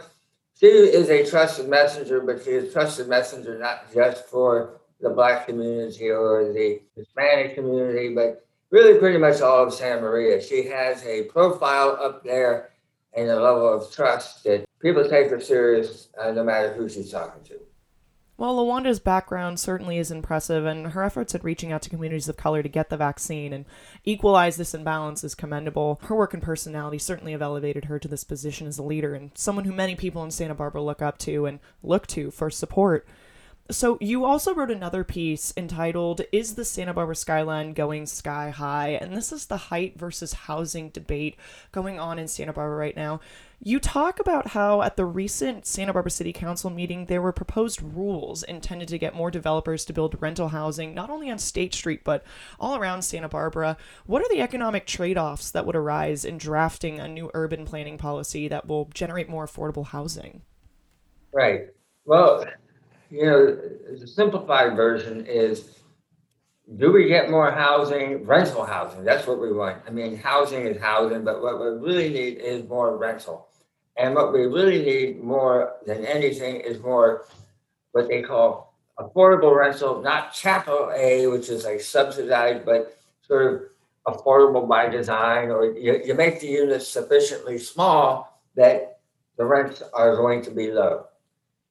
she 0.58 0.66
is 0.66 1.10
a 1.10 1.28
trusted 1.28 1.68
messenger, 1.68 2.20
but 2.20 2.42
she 2.42 2.50
is 2.50 2.70
a 2.70 2.72
trusted 2.72 3.08
messenger 3.08 3.58
not 3.58 3.92
just 3.92 4.26
for 4.26 4.80
the 5.00 5.10
Black 5.10 5.46
community 5.46 6.10
or 6.10 6.52
the 6.52 6.80
Hispanic 6.96 7.54
community, 7.54 8.14
but 8.14 8.46
really 8.70 8.98
pretty 8.98 9.18
much 9.18 9.40
all 9.40 9.66
of 9.66 9.74
Santa 9.74 10.00
Maria. 10.00 10.42
She 10.42 10.64
has 10.64 11.04
a 11.04 11.24
profile 11.24 11.98
up 12.02 12.24
there 12.24 12.70
and 13.14 13.28
a 13.28 13.40
level 13.40 13.72
of 13.72 13.92
trust 13.92 14.44
that 14.44 14.64
people 14.80 15.08
take 15.08 15.30
her 15.30 15.40
serious 15.40 16.08
uh, 16.20 16.30
no 16.32 16.42
matter 16.42 16.72
who 16.72 16.88
she's 16.88 17.10
talking 17.10 17.42
to. 17.44 17.60
Well, 18.38 18.56
LaWanda's 18.56 19.00
background 19.00 19.58
certainly 19.58 19.96
is 19.96 20.10
impressive, 20.10 20.66
and 20.66 20.88
her 20.88 21.02
efforts 21.02 21.34
at 21.34 21.42
reaching 21.42 21.72
out 21.72 21.80
to 21.82 21.90
communities 21.90 22.28
of 22.28 22.36
color 22.36 22.62
to 22.62 22.68
get 22.68 22.90
the 22.90 22.96
vaccine 22.98 23.54
and 23.54 23.64
equalize 24.04 24.56
this 24.58 24.74
imbalance 24.74 25.24
is 25.24 25.34
commendable. 25.34 25.98
Her 26.02 26.14
work 26.14 26.34
and 26.34 26.42
personality 26.42 26.98
certainly 26.98 27.32
have 27.32 27.40
elevated 27.40 27.86
her 27.86 27.98
to 27.98 28.08
this 28.08 28.24
position 28.24 28.66
as 28.66 28.76
a 28.76 28.82
leader 28.82 29.14
and 29.14 29.30
someone 29.34 29.64
who 29.64 29.72
many 29.72 29.96
people 29.96 30.22
in 30.22 30.30
Santa 30.30 30.54
Barbara 30.54 30.82
look 30.82 31.00
up 31.00 31.16
to 31.20 31.46
and 31.46 31.60
look 31.82 32.06
to 32.08 32.30
for 32.30 32.50
support. 32.50 33.06
So, 33.68 33.98
you 34.00 34.24
also 34.24 34.54
wrote 34.54 34.70
another 34.70 35.02
piece 35.02 35.52
entitled 35.56 36.20
Is 36.30 36.54
the 36.54 36.64
Santa 36.64 36.94
Barbara 36.94 37.16
Skyline 37.16 37.72
Going 37.72 38.06
Sky 38.06 38.50
High? 38.50 38.90
And 38.90 39.16
this 39.16 39.32
is 39.32 39.46
the 39.46 39.56
height 39.56 39.98
versus 39.98 40.32
housing 40.32 40.90
debate 40.90 41.36
going 41.72 41.98
on 41.98 42.20
in 42.20 42.28
Santa 42.28 42.52
Barbara 42.52 42.76
right 42.76 42.96
now. 42.96 43.18
You 43.60 43.80
talk 43.80 44.20
about 44.20 44.48
how 44.48 44.82
at 44.82 44.96
the 44.96 45.04
recent 45.04 45.66
Santa 45.66 45.92
Barbara 45.92 46.12
City 46.12 46.32
Council 46.32 46.70
meeting, 46.70 47.06
there 47.06 47.22
were 47.22 47.32
proposed 47.32 47.82
rules 47.82 48.44
intended 48.44 48.86
to 48.88 48.98
get 48.98 49.16
more 49.16 49.32
developers 49.32 49.84
to 49.86 49.92
build 49.92 50.20
rental 50.22 50.48
housing, 50.48 50.94
not 50.94 51.10
only 51.10 51.28
on 51.28 51.38
State 51.38 51.74
Street, 51.74 52.04
but 52.04 52.24
all 52.60 52.76
around 52.76 53.02
Santa 53.02 53.28
Barbara. 53.28 53.76
What 54.04 54.22
are 54.22 54.28
the 54.28 54.42
economic 54.42 54.86
trade 54.86 55.18
offs 55.18 55.50
that 55.50 55.66
would 55.66 55.74
arise 55.74 56.24
in 56.24 56.38
drafting 56.38 57.00
a 57.00 57.08
new 57.08 57.32
urban 57.34 57.64
planning 57.64 57.98
policy 57.98 58.46
that 58.46 58.68
will 58.68 58.90
generate 58.94 59.28
more 59.28 59.46
affordable 59.46 59.86
housing? 59.86 60.42
Right. 61.32 61.70
Well, 62.04 62.44
you 63.10 63.24
know, 63.24 63.58
the 63.98 64.06
simplified 64.06 64.76
version 64.76 65.26
is 65.26 65.76
do 66.78 66.92
we 66.92 67.06
get 67.06 67.30
more 67.30 67.50
housing, 67.52 68.24
rental 68.24 68.64
housing? 68.64 69.04
That's 69.04 69.26
what 69.26 69.40
we 69.40 69.52
want. 69.52 69.82
I 69.86 69.90
mean, 69.90 70.16
housing 70.16 70.66
is 70.66 70.80
housing, 70.80 71.22
but 71.22 71.40
what 71.40 71.60
we 71.60 71.66
really 71.66 72.08
need 72.08 72.38
is 72.38 72.68
more 72.68 72.96
rental. 72.96 73.48
And 73.96 74.14
what 74.14 74.32
we 74.32 74.46
really 74.46 74.84
need 74.84 75.22
more 75.22 75.74
than 75.86 76.04
anything 76.04 76.56
is 76.56 76.80
more 76.80 77.26
what 77.92 78.08
they 78.08 78.20
call 78.20 78.74
affordable 78.98 79.56
rental, 79.56 80.02
not 80.02 80.34
capital 80.34 80.90
A, 80.94 81.28
which 81.28 81.48
is 81.48 81.64
like 81.64 81.80
subsidized, 81.80 82.64
but 82.64 82.98
sort 83.22 83.70
of 84.06 84.16
affordable 84.16 84.68
by 84.68 84.88
design, 84.88 85.50
or 85.50 85.66
you, 85.66 86.00
you 86.04 86.14
make 86.14 86.40
the 86.40 86.48
units 86.48 86.88
sufficiently 86.88 87.58
small 87.58 88.42
that 88.56 88.98
the 89.38 89.44
rents 89.44 89.82
are 89.94 90.16
going 90.16 90.42
to 90.42 90.50
be 90.50 90.72
low. 90.72 91.06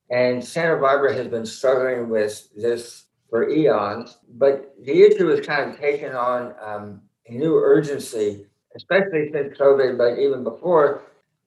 And 0.09 0.43
Santa 0.43 0.77
Barbara 0.77 1.13
has 1.13 1.27
been 1.27 1.45
struggling 1.45 2.09
with 2.09 2.49
this 2.55 3.05
for 3.29 3.49
eons, 3.49 4.17
but 4.37 4.75
the 4.83 5.01
issue 5.01 5.27
has 5.27 5.45
kind 5.45 5.71
of 5.71 5.79
taken 5.79 6.13
on 6.13 6.53
um, 6.63 7.01
a 7.27 7.33
new 7.33 7.55
urgency, 7.55 8.45
especially 8.75 9.31
since 9.31 9.57
COVID, 9.57 9.97
but 9.97 10.19
even 10.19 10.43
before. 10.43 11.03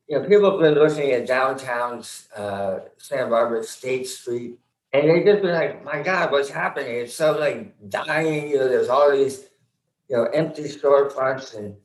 You 0.08 0.18
know, 0.18 0.26
people 0.26 0.50
have 0.50 0.60
been 0.60 0.74
looking 0.74 1.12
at 1.12 1.26
downtown 1.26 2.02
uh, 2.34 2.78
Santa 2.96 3.28
Barbara, 3.28 3.62
State 3.62 4.08
Street, 4.08 4.58
and 4.92 5.08
they've 5.08 5.24
just 5.24 5.42
been 5.42 5.52
like, 5.52 5.84
my 5.84 6.02
God, 6.02 6.32
what's 6.32 6.48
happening? 6.48 6.94
It's 6.94 7.14
so 7.14 7.38
like 7.38 7.74
dying. 7.90 8.48
You 8.48 8.58
know, 8.58 8.68
there's 8.68 8.88
all 8.88 9.12
these, 9.12 9.44
you 10.08 10.16
know, 10.16 10.24
empty 10.24 10.64
storefronts 10.64 11.56
and 11.56 11.76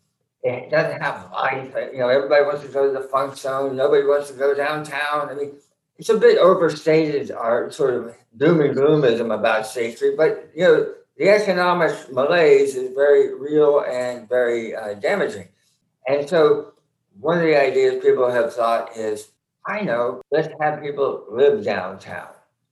it 0.44 0.70
doesn't 0.70 1.01
have 1.01 1.30
life. 1.32 1.74
You 1.92 2.00
know, 2.00 2.10
everybody 2.10 2.44
wants 2.46 2.62
to 2.62 2.68
go 2.70 2.88
to 2.88 3.00
the 3.00 3.08
funk 3.08 3.36
zone. 3.36 3.75
Nobody 3.75 4.06
wants 4.06 4.30
to 4.30 4.38
go 4.38 4.53
downtown. 4.53 5.30
I 5.30 5.34
mean, 5.34 5.53
it's 5.98 6.10
a 6.10 6.18
bit 6.18 6.38
overstated 6.38 7.32
our 7.32 7.72
sort 7.72 7.94
of 7.94 8.16
doom 8.38 8.62
and 8.62 8.76
gloomism 8.76 9.34
about 9.34 9.68
State 9.68 9.98
Street, 9.98 10.18
but 10.18 10.50
you 10.56 10.64
know 10.64 10.94
the 11.18 11.30
economic 11.30 12.12
malaise 12.12 12.76
is 12.76 12.94
very 12.96 13.36
real 13.36 13.82
and 13.82 14.28
very 14.28 14.76
uh, 14.76 14.96
damaging. 14.96 15.48
And 16.08 16.28
so 16.28 16.74
one 17.20 17.38
of 17.38 17.44
the 17.44 17.56
ideas 17.56 18.04
people 18.04 18.30
have 18.30 18.54
thought 18.54 18.98
is, 18.98 19.30
I 19.66 19.82
know, 19.82 20.22
let's 20.32 20.50
have 20.60 20.82
people 20.82 21.26
live 21.30 21.64
downtown. 21.64 22.30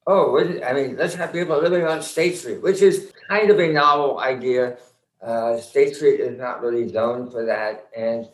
Oh, 0.08 0.38
I 0.66 0.74
mean, 0.74 0.98
let's 0.98 1.14
have 1.14 1.32
people 1.32 1.62
living 1.62 1.86
on 1.86 2.02
State 2.02 2.38
Street, 2.38 2.62
which 2.62 2.82
is 2.82 3.14
kind 3.30 3.52
of 3.52 3.60
a 3.60 3.72
novel 3.72 4.20
idea. 4.20 4.78
Uh, 5.22 5.58
State 5.58 5.96
Street 5.96 6.20
is 6.20 6.38
not 6.40 6.62
really 6.62 6.88
zoned 6.88 7.32
for 7.32 7.46
that, 7.46 7.88
and 7.96 8.26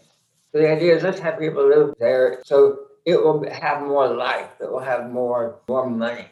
So 0.54 0.60
the 0.60 0.72
idea 0.72 0.96
is 0.96 1.04
let's 1.04 1.20
have 1.20 1.38
people 1.38 1.68
live 1.68 1.94
there 2.00 2.40
so 2.46 2.87
it 3.08 3.24
will 3.24 3.50
have 3.50 3.82
more 3.84 4.10
life, 4.10 4.50
it 4.60 4.70
will 4.70 4.82
have 4.82 5.10
more 5.10 5.62
more 5.70 5.90
money. 5.90 6.26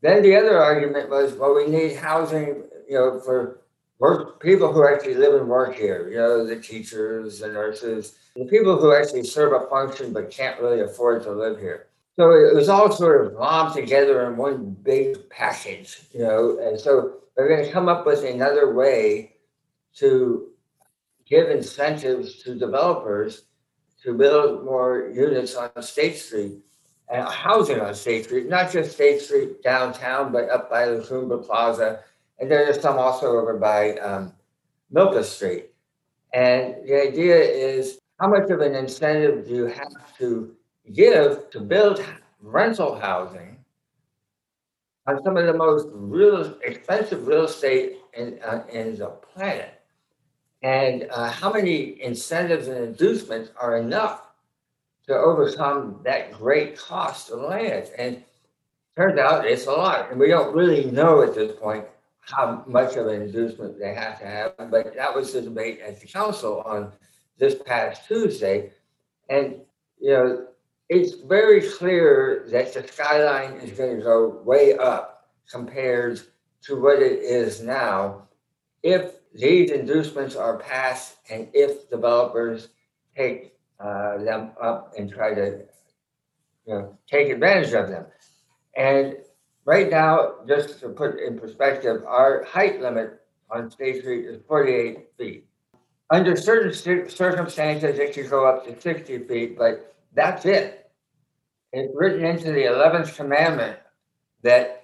Then 0.00 0.22
the 0.22 0.36
other 0.36 0.56
argument 0.58 1.10
was, 1.10 1.34
well, 1.34 1.54
we 1.54 1.66
need 1.66 1.96
housing, 1.96 2.62
you 2.88 2.96
know, 2.96 3.18
for 3.18 3.60
work 3.98 4.40
people 4.40 4.72
who 4.72 4.86
actually 4.86 5.16
live 5.16 5.34
and 5.34 5.48
work 5.48 5.74
here, 5.74 6.08
you 6.08 6.16
know, 6.16 6.46
the 6.46 6.58
teachers, 6.58 7.40
the 7.40 7.48
nurses, 7.48 8.14
the 8.36 8.44
people 8.44 8.80
who 8.80 8.94
actually 8.94 9.24
serve 9.24 9.52
a 9.52 9.68
function 9.68 10.12
but 10.12 10.30
can't 10.30 10.58
really 10.60 10.80
afford 10.80 11.22
to 11.24 11.32
live 11.32 11.58
here. 11.58 11.88
So 12.16 12.30
it 12.30 12.54
was 12.54 12.68
all 12.68 12.92
sort 12.92 13.26
of 13.26 13.32
lumped 13.32 13.74
together 13.74 14.30
in 14.30 14.36
one 14.36 14.76
big 14.82 15.28
package, 15.30 15.98
you 16.12 16.20
know, 16.20 16.58
and 16.62 16.78
so 16.78 17.16
they're 17.36 17.48
going 17.48 17.64
to 17.66 17.72
come 17.72 17.88
up 17.88 18.06
with 18.06 18.24
another 18.24 18.72
way 18.72 19.32
to 19.96 20.48
give 21.26 21.50
incentives 21.50 22.42
to 22.44 22.54
developers 22.54 23.42
to 24.02 24.14
build 24.14 24.64
more 24.64 25.10
units 25.12 25.54
on 25.54 25.70
State 25.82 26.16
Street 26.16 26.58
and 27.08 27.28
housing 27.28 27.80
on 27.80 27.94
State 27.94 28.24
Street, 28.24 28.48
not 28.48 28.70
just 28.72 28.92
State 28.92 29.20
Street 29.20 29.62
downtown, 29.62 30.32
but 30.32 30.48
up 30.48 30.70
by 30.70 30.86
the 30.86 31.02
Cumbre 31.02 31.38
Plaza. 31.38 32.00
And 32.38 32.50
there's 32.50 32.80
some 32.80 32.98
also 32.98 33.26
over 33.38 33.56
by 33.58 33.94
um, 33.98 34.32
Milpas 34.92 35.24
Street. 35.24 35.66
And 36.32 36.76
the 36.86 37.02
idea 37.02 37.36
is 37.36 37.98
how 38.20 38.28
much 38.28 38.48
of 38.50 38.60
an 38.60 38.74
incentive 38.74 39.46
do 39.46 39.54
you 39.54 39.66
have 39.66 40.16
to 40.18 40.54
give 40.92 41.50
to 41.50 41.60
build 41.60 42.02
rental 42.40 42.98
housing 42.98 43.58
on 45.06 45.22
some 45.24 45.36
of 45.36 45.46
the 45.46 45.54
most 45.54 45.88
real 45.92 46.56
expensive 46.64 47.26
real 47.26 47.44
estate 47.44 47.96
in, 48.14 48.38
uh, 48.44 48.62
in 48.72 48.96
the 48.96 49.06
planet? 49.06 49.79
And 50.62 51.08
uh, 51.10 51.30
how 51.30 51.52
many 51.52 52.00
incentives 52.02 52.68
and 52.68 52.84
inducements 52.84 53.50
are 53.60 53.78
enough 53.78 54.22
to 55.06 55.14
overcome 55.14 56.00
that 56.04 56.32
great 56.32 56.76
cost 56.76 57.30
of 57.30 57.40
land? 57.40 57.90
And 57.96 58.22
turns 58.96 59.18
out 59.18 59.46
it's 59.46 59.66
a 59.66 59.72
lot. 59.72 60.10
And 60.10 60.20
we 60.20 60.28
don't 60.28 60.54
really 60.54 60.90
know 60.90 61.22
at 61.22 61.34
this 61.34 61.58
point 61.58 61.86
how 62.20 62.62
much 62.66 62.96
of 62.96 63.06
an 63.06 63.22
inducement 63.22 63.78
they 63.78 63.94
have 63.94 64.18
to 64.20 64.26
have. 64.26 64.52
But 64.70 64.94
that 64.94 65.14
was 65.14 65.32
the 65.32 65.40
debate 65.40 65.80
at 65.80 66.00
the 66.00 66.06
council 66.06 66.62
on 66.66 66.92
this 67.38 67.56
past 67.64 68.06
Tuesday. 68.06 68.72
And, 69.30 69.62
you 69.98 70.10
know, 70.10 70.46
it's 70.90 71.14
very 71.14 71.62
clear 71.62 72.46
that 72.50 72.74
the 72.74 72.86
skyline 72.86 73.54
is 73.60 73.78
going 73.78 73.96
to 73.96 74.02
go 74.02 74.42
way 74.44 74.76
up 74.76 75.30
compared 75.50 76.20
to 76.62 76.80
what 76.80 77.00
it 77.00 77.20
is 77.20 77.62
now 77.62 78.28
if 78.82 79.19
these 79.32 79.70
inducements 79.70 80.36
are 80.36 80.58
passed 80.58 81.16
and 81.30 81.48
if 81.52 81.88
developers 81.88 82.68
take 83.16 83.54
uh, 83.78 84.18
them 84.18 84.50
up 84.60 84.92
and 84.98 85.10
try 85.10 85.34
to 85.34 85.60
you 86.66 86.74
know, 86.74 86.98
take 87.10 87.30
advantage 87.30 87.72
of 87.72 87.88
them. 87.88 88.06
And 88.76 89.16
right 89.64 89.90
now, 89.90 90.34
just 90.46 90.80
to 90.80 90.88
put 90.88 91.18
in 91.18 91.38
perspective, 91.38 92.02
our 92.06 92.44
height 92.44 92.80
limit 92.80 93.20
on 93.50 93.70
State 93.70 94.02
Street 94.02 94.26
is 94.26 94.40
48 94.46 95.08
feet. 95.18 95.46
Under 96.10 96.36
certain 96.36 96.72
circumstances, 97.08 97.98
it 97.98 98.14
could 98.14 98.28
go 98.28 98.46
up 98.46 98.66
to 98.66 98.80
60 98.80 99.18
feet, 99.26 99.56
but 99.56 99.94
that's 100.14 100.44
it. 100.44 100.90
It's 101.72 101.92
written 101.94 102.24
into 102.24 102.52
the 102.52 102.64
11th 102.64 103.14
commandment 103.14 103.78
that 104.42 104.79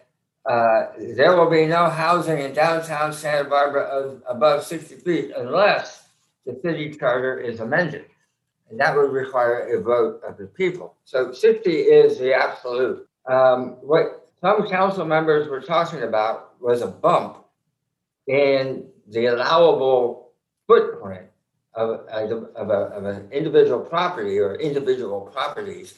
uh, 0.46 0.92
there 1.16 1.36
will 1.36 1.50
be 1.50 1.66
no 1.66 1.90
housing 1.90 2.38
in 2.38 2.52
downtown 2.52 3.12
Santa 3.12 3.48
Barbara 3.48 3.82
of 3.82 4.22
above 4.28 4.64
60 4.64 4.96
feet 4.96 5.32
unless 5.36 6.08
the 6.44 6.58
city 6.62 6.94
charter 6.94 7.38
is 7.38 7.60
amended. 7.60 8.06
And 8.70 8.78
that 8.78 8.96
would 8.96 9.10
require 9.10 9.76
a 9.76 9.82
vote 9.82 10.22
of 10.26 10.36
the 10.36 10.46
people. 10.46 10.94
So 11.04 11.32
60 11.32 11.70
is 11.70 12.18
the 12.18 12.34
absolute. 12.34 13.08
Um, 13.26 13.76
what 13.80 14.28
some 14.40 14.68
council 14.68 15.04
members 15.04 15.48
were 15.48 15.60
talking 15.60 16.02
about 16.02 16.60
was 16.60 16.82
a 16.82 16.86
bump 16.86 17.44
in 18.28 18.88
the 19.08 19.26
allowable 19.26 20.30
footprint 20.68 21.26
of, 21.74 22.06
of, 22.08 22.70
a, 22.70 22.74
of 22.74 23.04
an 23.04 23.28
individual 23.32 23.80
property 23.80 24.38
or 24.38 24.54
individual 24.56 25.22
properties 25.32 25.94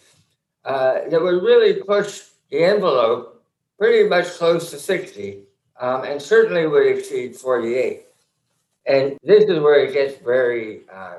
uh, 0.64 1.09
that 1.11 1.21
would 1.21 1.43
really 1.43 1.83
push 1.83 2.23
the 2.50 2.64
envelope 2.64 3.38
pretty 3.79 4.09
much 4.09 4.27
close 4.31 4.71
to 4.71 4.79
60 4.79 5.45
um, 5.81 6.05
and 6.05 6.21
certainly 6.21 6.67
would 6.67 6.87
exceed 6.87 7.37
48. 7.37 8.07
And 8.87 9.19
this 9.23 9.45
is 9.45 9.61
where 9.61 9.85
it 9.85 9.93
gets 9.93 10.21
very 10.23 10.81
uh, 10.93 11.17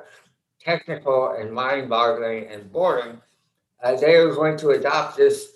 technical 0.60 1.36
and 1.40 1.52
mind 1.52 1.90
boggling 1.90 2.48
and 2.48 2.72
boring. 2.72 3.22
Uh, 3.82 3.96
they 3.96 4.16
are 4.16 4.34
going 4.34 4.58
to 4.58 4.72
adopt 4.72 5.18
this 5.18 5.52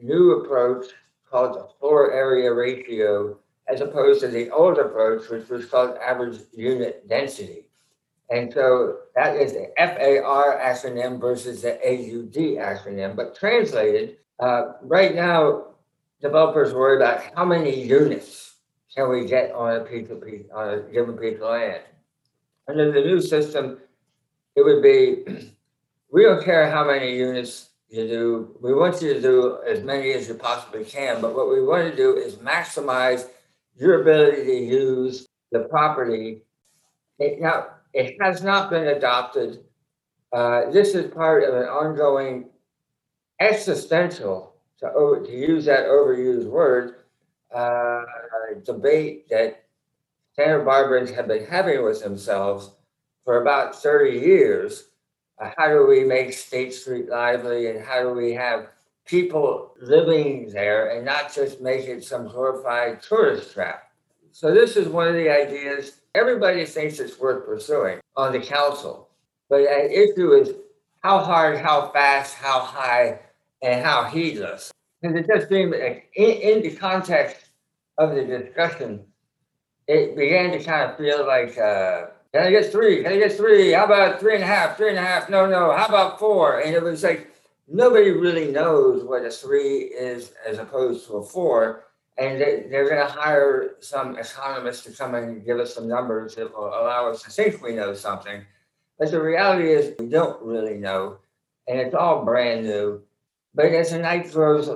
new 0.00 0.40
approach 0.40 0.86
called 1.28 1.56
the 1.56 1.68
floor 1.78 2.12
area 2.12 2.52
ratio, 2.52 3.38
as 3.68 3.80
opposed 3.80 4.20
to 4.20 4.28
the 4.28 4.50
old 4.50 4.78
approach, 4.78 5.28
which 5.28 5.48
was 5.48 5.66
called 5.66 5.96
average 5.96 6.38
unit 6.52 7.08
density. 7.08 7.68
And 8.30 8.52
so 8.52 8.98
that 9.14 9.36
is 9.36 9.52
the 9.52 9.70
FAR 9.76 10.58
acronym 10.58 11.20
versus 11.20 11.62
the 11.62 11.74
AUD 11.74 12.58
acronym. 12.58 13.16
But 13.16 13.36
translated, 13.36 14.18
uh, 14.38 14.72
right 14.82 15.14
now, 15.14 15.75
developers 16.20 16.72
worry 16.72 16.96
about 16.96 17.22
how 17.34 17.44
many 17.44 17.84
units 17.84 18.54
can 18.94 19.10
we 19.10 19.26
get 19.26 19.52
on 19.52 19.76
a 19.76 19.80
piece 19.80 20.08
of 20.10 20.24
piece, 20.24 20.46
on 20.54 20.68
a 20.70 20.80
given 20.92 21.16
piece 21.16 21.36
of 21.36 21.42
land. 21.42 21.82
Under 22.68 22.90
the 22.90 23.00
new 23.00 23.20
system, 23.20 23.78
it 24.54 24.64
would 24.64 24.82
be, 24.82 25.24
we 26.12 26.22
don't 26.24 26.42
care 26.44 26.70
how 26.70 26.84
many 26.84 27.16
units 27.16 27.70
you 27.88 28.08
do. 28.08 28.56
We 28.60 28.74
want 28.74 29.00
you 29.02 29.14
to 29.14 29.20
do 29.20 29.58
as 29.68 29.82
many 29.82 30.12
as 30.12 30.28
you 30.28 30.34
possibly 30.34 30.84
can, 30.84 31.20
but 31.20 31.34
what 31.34 31.50
we 31.50 31.62
want 31.62 31.90
to 31.90 31.96
do 31.96 32.16
is 32.16 32.36
maximize 32.36 33.28
your 33.76 34.00
ability 34.00 34.44
to 34.44 34.56
use 34.56 35.28
the 35.52 35.60
property. 35.60 36.42
It, 37.18 37.40
now, 37.40 37.68
it 37.92 38.16
has 38.20 38.42
not 38.42 38.70
been 38.70 38.88
adopted. 38.88 39.60
Uh, 40.32 40.70
this 40.70 40.94
is 40.94 41.12
part 41.12 41.44
of 41.44 41.54
an 41.54 41.68
ongoing 41.68 42.48
existential 43.40 44.55
to, 44.80 44.92
over, 44.92 45.24
to 45.24 45.32
use 45.32 45.64
that 45.64 45.86
overused 45.86 46.46
word, 46.46 46.96
uh, 47.54 48.02
debate 48.64 49.28
that 49.28 49.64
Santa 50.34 50.62
Barbarians 50.62 51.10
have 51.10 51.28
been 51.28 51.46
having 51.46 51.82
with 51.82 52.02
themselves 52.02 52.72
for 53.24 53.40
about 53.40 53.74
30 53.74 54.18
years. 54.18 54.88
Uh, 55.40 55.50
how 55.56 55.68
do 55.68 55.86
we 55.86 56.04
make 56.04 56.32
State 56.32 56.74
Street 56.74 57.08
lively 57.08 57.68
and 57.68 57.84
how 57.84 58.02
do 58.02 58.10
we 58.10 58.32
have 58.32 58.68
people 59.06 59.74
living 59.80 60.50
there 60.50 60.90
and 60.90 61.04
not 61.04 61.32
just 61.32 61.60
make 61.60 61.86
it 61.86 62.04
some 62.04 62.28
glorified 62.28 63.02
tourist 63.02 63.52
trap? 63.52 63.90
So, 64.32 64.52
this 64.52 64.76
is 64.76 64.88
one 64.88 65.08
of 65.08 65.14
the 65.14 65.30
ideas 65.30 66.00
everybody 66.14 66.64
thinks 66.64 66.98
it's 66.98 67.18
worth 67.18 67.46
pursuing 67.46 68.00
on 68.16 68.32
the 68.32 68.40
council. 68.40 69.08
But 69.48 69.58
the 69.58 70.10
issue 70.10 70.32
is 70.32 70.52
how 71.00 71.20
hard, 71.20 71.58
how 71.58 71.90
fast, 71.90 72.34
how 72.34 72.60
high 72.60 73.20
and 73.66 73.84
how 73.84 74.04
heedless. 74.04 74.72
And 75.02 75.18
it 75.18 75.26
just 75.26 75.48
seemed 75.48 75.72
like 75.72 76.08
in, 76.14 76.30
in 76.30 76.62
the 76.62 76.76
context 76.76 77.46
of 77.98 78.14
the 78.14 78.24
discussion, 78.24 79.04
it 79.88 80.16
began 80.16 80.52
to 80.52 80.62
kind 80.62 80.90
of 80.90 80.96
feel 80.96 81.26
like, 81.26 81.58
uh, 81.58 82.06
can 82.32 82.44
I 82.44 82.50
get 82.50 82.70
three? 82.70 83.02
Can 83.02 83.12
I 83.12 83.18
get 83.18 83.36
three? 83.36 83.72
How 83.72 83.84
about 83.84 84.20
three 84.20 84.34
and 84.34 84.44
a 84.44 84.46
half? 84.46 84.76
Three 84.76 84.90
and 84.90 84.98
a 84.98 85.02
half? 85.02 85.28
No, 85.28 85.46
no. 85.46 85.72
How 85.72 85.86
about 85.86 86.18
four? 86.18 86.60
And 86.60 86.74
it 86.74 86.82
was 86.82 87.02
like 87.02 87.32
nobody 87.66 88.10
really 88.10 88.52
knows 88.52 89.02
what 89.02 89.24
a 89.24 89.30
three 89.30 89.78
is 89.78 90.32
as 90.46 90.58
opposed 90.58 91.06
to 91.06 91.14
a 91.14 91.24
four. 91.24 91.84
And 92.18 92.40
they, 92.40 92.66
they're 92.70 92.88
going 92.88 93.04
to 93.04 93.12
hire 93.12 93.76
some 93.80 94.16
economists 94.16 94.84
to 94.84 94.92
come 94.92 95.14
and 95.14 95.44
give 95.44 95.58
us 95.58 95.74
some 95.74 95.88
numbers 95.88 96.34
that 96.36 96.52
will 96.52 96.68
allow 96.68 97.10
us 97.10 97.22
to 97.22 97.30
think 97.30 97.62
we 97.62 97.74
know 97.74 97.94
something. 97.94 98.42
But 98.98 99.10
the 99.10 99.20
reality 99.20 99.70
is, 99.70 99.94
we 99.98 100.06
don't 100.06 100.40
really 100.42 100.78
know. 100.78 101.18
And 101.68 101.78
it's 101.78 101.94
all 101.94 102.24
brand 102.24 102.64
new. 102.64 103.02
But 103.56 103.72
as 103.72 103.90
the 103.90 103.98
night 103.98 104.32
goes 104.32 104.68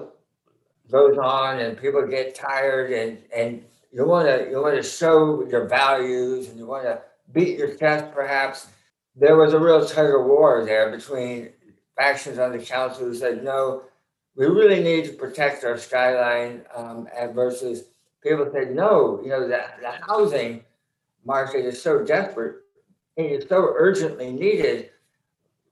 goes 0.90 1.16
on 1.18 1.60
and 1.60 1.80
people 1.80 2.04
get 2.06 2.34
tired 2.34 2.90
and 2.90 3.18
and 3.34 3.62
you 3.92 4.04
want 4.04 4.26
to 4.26 4.50
you 4.50 4.60
want 4.60 4.74
to 4.74 4.82
show 4.82 5.46
your 5.48 5.66
values 5.66 6.48
and 6.48 6.58
you 6.58 6.66
want 6.66 6.84
to 6.84 7.00
beat 7.32 7.58
your 7.58 7.74
chest 7.76 8.12
perhaps 8.12 8.68
there 9.14 9.36
was 9.36 9.52
a 9.52 9.58
real 9.58 9.84
tug 9.86 10.14
of 10.14 10.26
war 10.26 10.64
there 10.64 10.90
between 10.90 11.50
factions 11.96 12.38
on 12.38 12.50
the 12.50 12.58
council 12.58 13.04
who 13.04 13.14
said 13.14 13.44
no 13.44 13.82
we 14.34 14.46
really 14.46 14.82
need 14.82 15.04
to 15.04 15.12
protect 15.12 15.62
our 15.62 15.78
skyline 15.78 16.62
um, 16.74 17.06
and 17.16 17.34
versus 17.34 17.84
people 18.22 18.48
said 18.52 18.74
no 18.74 19.20
you 19.22 19.28
know 19.28 19.46
the, 19.46 19.62
the 19.80 19.92
housing 20.08 20.64
market 21.24 21.64
is 21.64 21.80
so 21.80 22.04
desperate 22.04 22.56
and 23.16 23.26
it's 23.26 23.48
so 23.48 23.72
urgently 23.76 24.32
needed 24.32 24.90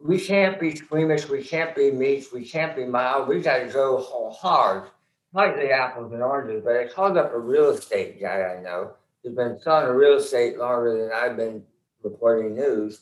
we 0.00 0.20
can't 0.20 0.60
be 0.60 0.74
squeamish, 0.74 1.28
we 1.28 1.42
can't 1.42 1.74
be 1.74 1.90
meek, 1.90 2.32
we 2.32 2.44
can't 2.44 2.76
be 2.76 2.84
mild. 2.84 3.28
We 3.28 3.40
got 3.40 3.58
to 3.58 3.66
go 3.66 4.32
hard, 4.32 4.84
like 5.32 5.56
the 5.56 5.70
apples 5.70 6.12
and 6.12 6.22
oranges. 6.22 6.62
But 6.64 6.76
I 6.76 6.86
called 6.86 7.16
up 7.16 7.32
a 7.32 7.38
real 7.38 7.70
estate 7.70 8.20
guy 8.20 8.42
I 8.42 8.62
know 8.62 8.92
who's 9.22 9.34
been 9.34 9.58
selling 9.60 9.94
real 9.96 10.18
estate 10.18 10.58
longer 10.58 10.96
than 10.96 11.10
I've 11.12 11.36
been 11.36 11.64
reporting 12.02 12.54
news. 12.54 13.00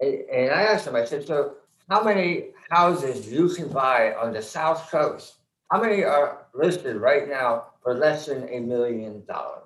And, 0.00 0.20
and 0.30 0.50
I 0.52 0.62
asked 0.62 0.86
him, 0.86 0.94
I 0.94 1.04
said, 1.04 1.26
so 1.26 1.54
how 1.88 2.04
many 2.04 2.50
houses 2.70 3.30
you 3.30 3.48
can 3.48 3.68
buy 3.68 4.14
on 4.14 4.32
the 4.32 4.42
South 4.42 4.90
Coast? 4.90 5.34
How 5.72 5.80
many 5.80 6.04
are 6.04 6.46
listed 6.54 6.96
right 6.96 7.28
now 7.28 7.66
for 7.82 7.94
less 7.94 8.26
than 8.26 8.48
a 8.48 8.60
million 8.60 9.24
dollars? 9.26 9.64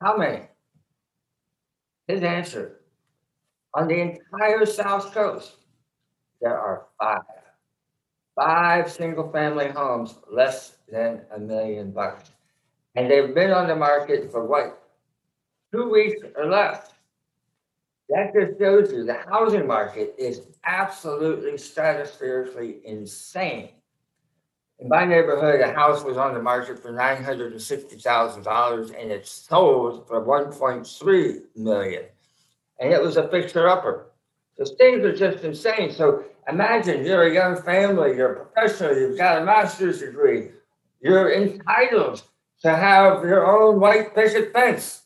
How 0.00 0.16
many? 0.16 0.44
His 2.08 2.22
answer 2.22 2.81
on 3.74 3.88
the 3.88 4.00
entire 4.00 4.66
South 4.66 5.12
Coast, 5.12 5.56
there 6.40 6.58
are 6.58 6.86
five. 6.98 7.22
Five 8.34 8.90
single 8.90 9.30
family 9.30 9.68
homes 9.68 10.14
less 10.30 10.78
than 10.90 11.20
a 11.34 11.38
million 11.38 11.90
bucks. 11.90 12.30
And 12.94 13.10
they've 13.10 13.34
been 13.34 13.50
on 13.50 13.68
the 13.68 13.76
market 13.76 14.30
for 14.30 14.46
what? 14.46 14.82
Two 15.70 15.90
weeks 15.90 16.22
or 16.36 16.46
less. 16.46 16.90
That 18.08 18.32
just 18.34 18.58
shows 18.58 18.92
you 18.92 19.04
the 19.04 19.18
housing 19.30 19.66
market 19.66 20.14
is 20.18 20.42
absolutely 20.64 21.52
stratospherically 21.52 22.82
insane. 22.84 23.70
In 24.78 24.88
my 24.88 25.04
neighborhood, 25.04 25.60
a 25.60 25.72
house 25.72 26.02
was 26.02 26.16
on 26.16 26.34
the 26.34 26.42
market 26.42 26.82
for 26.82 26.90
nine 26.90 27.22
hundred 27.22 27.52
and 27.52 29.12
it 29.12 29.26
sold 29.26 30.08
for 30.08 30.24
one 30.24 30.52
point 30.52 30.86
three 30.86 31.42
million. 31.54 32.04
And 32.82 32.92
it 32.92 33.00
was 33.00 33.16
a 33.16 33.28
fixer 33.28 33.68
upper. 33.68 34.06
So 34.56 34.64
things 34.74 35.04
are 35.04 35.14
just 35.14 35.44
insane. 35.44 35.92
So 35.92 36.24
imagine 36.48 37.06
you're 37.06 37.28
a 37.28 37.32
young 37.32 37.62
family, 37.62 38.16
you're 38.16 38.32
a 38.32 38.44
professional, 38.44 38.98
you've 38.98 39.16
got 39.16 39.40
a 39.40 39.44
master's 39.44 40.00
degree, 40.00 40.48
you're 41.00 41.32
entitled 41.32 42.24
to 42.62 42.74
have 42.74 43.22
your 43.22 43.46
own 43.46 43.78
white 43.78 44.16
picket 44.16 44.52
fence. 44.52 45.02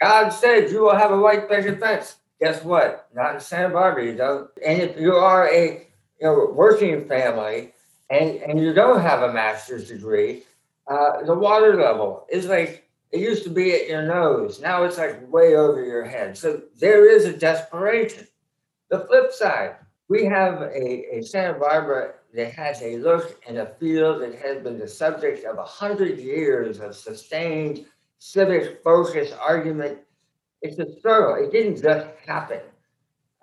God 0.00 0.28
said 0.28 0.70
you 0.70 0.82
will 0.82 0.96
have 0.96 1.10
a 1.10 1.18
white 1.18 1.48
picket 1.50 1.80
fence. 1.80 2.18
Guess 2.40 2.62
what? 2.62 3.08
Not 3.12 3.34
in 3.34 3.40
Santa 3.40 3.70
Barbara, 3.70 4.04
you 4.04 4.14
don't. 4.14 4.48
And 4.64 4.80
if 4.80 5.00
you 5.00 5.14
are 5.14 5.48
a 5.52 5.88
you 6.20 6.26
know 6.26 6.52
working 6.54 7.08
family 7.08 7.72
and 8.10 8.36
and 8.42 8.60
you 8.60 8.72
don't 8.72 9.00
have 9.00 9.22
a 9.22 9.32
master's 9.32 9.88
degree, 9.88 10.44
uh, 10.86 11.24
the 11.24 11.34
water 11.34 11.74
level 11.74 12.26
is 12.30 12.46
like 12.46 12.87
it 13.10 13.20
used 13.20 13.44
to 13.44 13.50
be 13.50 13.74
at 13.74 13.88
your 13.88 14.02
nose. 14.02 14.60
Now 14.60 14.84
it's 14.84 14.98
like 14.98 15.30
way 15.32 15.56
over 15.56 15.84
your 15.84 16.04
head. 16.04 16.36
So 16.36 16.62
there 16.78 17.10
is 17.10 17.24
a 17.24 17.32
desperation. 17.32 18.26
The 18.90 19.00
flip 19.00 19.32
side, 19.32 19.76
we 20.08 20.24
have 20.24 20.62
a, 20.62 21.16
a 21.16 21.22
Santa 21.22 21.58
Barbara 21.58 22.14
that 22.34 22.52
has 22.52 22.82
a 22.82 22.98
look 22.98 23.40
and 23.46 23.58
a 23.58 23.74
feel 23.80 24.18
that 24.18 24.34
has 24.36 24.62
been 24.62 24.78
the 24.78 24.88
subject 24.88 25.44
of 25.44 25.58
a 25.58 25.64
hundred 25.64 26.18
years 26.18 26.80
of 26.80 26.94
sustained 26.94 27.86
civic 28.18 28.82
focus 28.82 29.32
argument. 29.32 29.98
It's 30.60 30.78
a 30.78 30.98
struggle. 30.98 31.34
It 31.42 31.52
didn't 31.52 31.82
just 31.82 32.06
happen. 32.26 32.60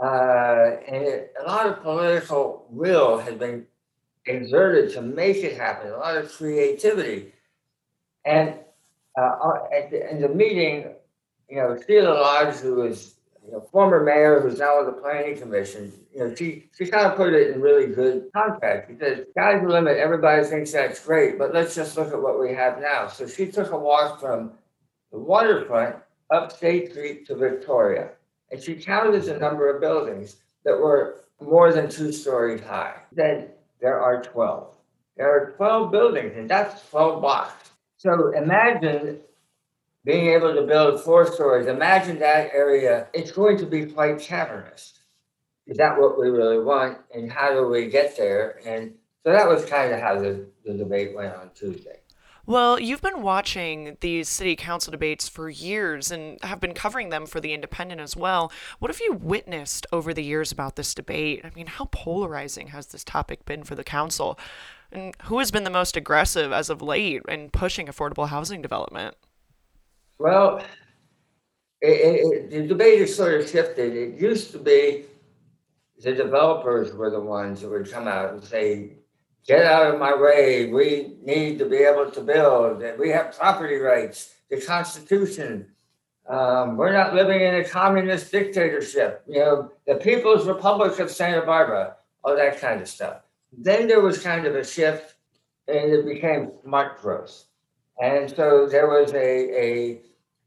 Uh, 0.04 0.78
and 0.88 1.04
it, 1.04 1.34
a 1.40 1.48
lot 1.48 1.66
of 1.66 1.82
political 1.82 2.68
will 2.70 3.18
has 3.18 3.36
been 3.36 3.66
exerted 4.26 4.92
to 4.94 5.02
make 5.02 5.38
it 5.38 5.58
happen, 5.58 5.92
a 5.92 5.98
lot 5.98 6.18
of 6.18 6.32
creativity. 6.32 7.34
And 8.26 8.56
uh, 9.18 9.60
at 9.76 9.92
the, 9.92 10.10
in 10.10 10.22
the 10.22 10.30
meeting, 10.30 10.94
you 11.50 11.58
know, 11.58 11.78
Sheila 11.86 12.10
Lodge, 12.10 12.56
who 12.56 12.76
was 12.76 13.16
you 13.46 13.52
know, 13.52 13.62
former 13.72 14.04
mayor 14.04 14.40
who's 14.40 14.60
now 14.60 14.80
on 14.80 14.86
the 14.86 14.92
planning 14.92 15.38
commission, 15.38 15.94
you 16.14 16.20
know, 16.20 16.36
she, 16.36 16.66
she 16.78 16.88
kind 16.88 17.06
of 17.06 17.16
put 17.16 17.34
it 17.34 17.52
in 17.52 17.62
really 17.62 17.88
good 17.88 18.30
context. 18.34 18.90
She 18.90 18.98
said, 18.98 19.26
sky's 19.32 19.62
the 19.62 19.68
limit, 19.68 19.98
everybody 19.98 20.44
thinks 20.44 20.72
that's 20.72 21.06
great, 21.06 21.38
but 21.38 21.54
let's 21.54 21.76
just 21.76 21.98
look 21.98 22.12
at 22.12 22.22
what 22.22 22.40
we 22.40 22.54
have 22.54 22.80
now. 22.80 23.08
So 23.08 23.28
she 23.28 23.52
took 23.52 23.72
a 23.72 23.78
walk 23.78 24.20
from 24.20 24.54
the 25.12 25.20
waterfront 25.20 25.98
up 26.32 26.52
State 26.52 26.92
Street 26.92 27.28
to 27.28 27.36
Victoria, 27.36 28.12
and 28.52 28.62
she 28.62 28.76
counted 28.76 29.22
the 29.22 29.38
number 29.38 29.74
of 29.74 29.80
buildings 29.80 30.38
that 30.64 30.76
were 30.78 31.26
more 31.40 31.72
than 31.72 31.90
two 31.90 32.12
stories 32.12 32.62
high. 32.62 32.96
Then 33.12 33.50
there 33.80 34.00
are 34.00 34.24
12. 34.24 34.76
There 35.18 35.30
are 35.30 35.52
12 35.52 35.92
buildings, 35.92 36.34
and 36.36 36.50
that's 36.50 36.90
12 36.90 37.22
blocks. 37.22 37.72
So 38.06 38.32
imagine 38.38 39.20
being 40.04 40.28
able 40.28 40.54
to 40.54 40.62
build 40.62 41.02
four 41.02 41.26
stories. 41.26 41.66
Imagine 41.66 42.20
that 42.20 42.52
area. 42.54 43.08
It's 43.14 43.32
going 43.32 43.58
to 43.58 43.66
be 43.66 43.88
quite 43.88 44.20
cavernous. 44.20 45.00
Is 45.66 45.78
that 45.78 46.00
what 46.00 46.20
we 46.20 46.30
really 46.30 46.60
want? 46.60 47.00
And 47.12 47.32
how 47.32 47.52
do 47.52 47.68
we 47.68 47.88
get 47.88 48.16
there? 48.16 48.60
And 48.64 48.94
so 49.24 49.32
that 49.32 49.50
was 49.50 49.66
kind 49.66 49.92
of 49.92 50.00
how 50.00 50.20
the, 50.20 50.46
the 50.64 50.76
debate 50.76 51.16
went 51.16 51.34
on 51.34 51.50
Tuesday. 51.56 52.02
Well, 52.46 52.80
you've 52.80 53.02
been 53.02 53.24
watching 53.24 53.98
these 54.02 54.30
city 54.30 54.56
council 54.56 54.92
debates 54.92 55.28
for 55.28 55.50
years 55.50 56.12
and 56.12 56.38
have 56.44 56.60
been 56.60 56.76
covering 56.76 57.10
them 57.10 57.26
for 57.26 57.40
The 57.40 57.56
Independent 57.56 58.00
as 58.00 58.16
well. 58.16 58.52
What 58.78 58.92
have 58.92 59.02
you 59.02 59.14
witnessed 59.14 59.88
over 59.92 60.14
the 60.14 60.24
years 60.24 60.52
about 60.52 60.76
this 60.76 60.94
debate? 60.94 61.42
I 61.44 61.50
mean, 61.56 61.66
how 61.66 61.86
polarizing 61.86 62.68
has 62.68 62.86
this 62.86 63.04
topic 63.04 63.46
been 63.46 63.64
for 63.64 63.74
the 63.74 63.84
council? 63.84 64.38
And 64.92 65.16
who 65.24 65.40
has 65.40 65.52
been 65.52 65.64
the 65.64 65.70
most 65.70 65.98
aggressive 65.98 66.52
as 66.52 66.70
of 66.70 66.82
late 66.82 67.22
in 67.28 67.50
pushing 67.50 67.88
affordable 67.88 68.28
housing 68.28 68.62
development? 68.62 69.16
Well, 70.18 70.64
it, 71.82 71.88
it, 71.88 72.50
the 72.52 72.68
debate 72.68 73.00
has 73.00 73.16
sort 73.16 73.42
of 73.42 73.50
shifted. 73.50 73.96
It 73.96 74.22
used 74.22 74.52
to 74.52 74.60
be 74.60 75.06
the 76.02 76.14
developers 76.14 76.94
were 76.94 77.10
the 77.10 77.20
ones 77.20 77.62
who 77.62 77.70
would 77.70 77.92
come 77.92 78.08
out 78.08 78.34
and 78.34 78.44
say, 78.44 78.94
get 79.46 79.66
out 79.66 79.94
of 79.94 80.00
my 80.00 80.16
way. 80.16 80.68
We 80.68 81.18
need 81.24 81.60
to 81.60 81.66
be 81.66 81.78
able 81.78 82.12
to 82.12 82.22
build. 82.22 82.84
We 82.98 83.10
have 83.10 83.38
property 83.38 83.78
rights, 83.78 84.36
the 84.50 84.62
Constitution. 84.62 85.68
Um, 86.28 86.76
we're 86.76 86.94
not 86.94 87.14
living 87.14 87.42
in 87.42 87.56
a 87.56 87.64
communist 87.64 88.32
dictatorship. 88.32 89.24
You 89.28 89.40
know, 89.40 89.72
the 89.86 89.96
People's 89.96 90.48
Republic 90.48 91.00
of 91.00 91.12
Santa 91.12 91.46
Barbara, 91.46 91.98
all 92.24 92.36
that 92.36 92.60
kind 92.60 92.82
of 92.82 92.88
stuff. 92.88 93.22
Then 93.58 93.88
there 93.88 94.02
was 94.02 94.22
kind 94.22 94.46
of 94.46 94.56
a 94.56 94.64
shift, 94.64 95.16
and 95.68 95.94
it 95.94 96.06
became 96.06 96.52
growth. 97.02 97.46
And 98.02 98.30
so 98.30 98.68
there 98.68 98.88
was 98.88 99.14
a, 99.14 99.18
a 99.18 100.02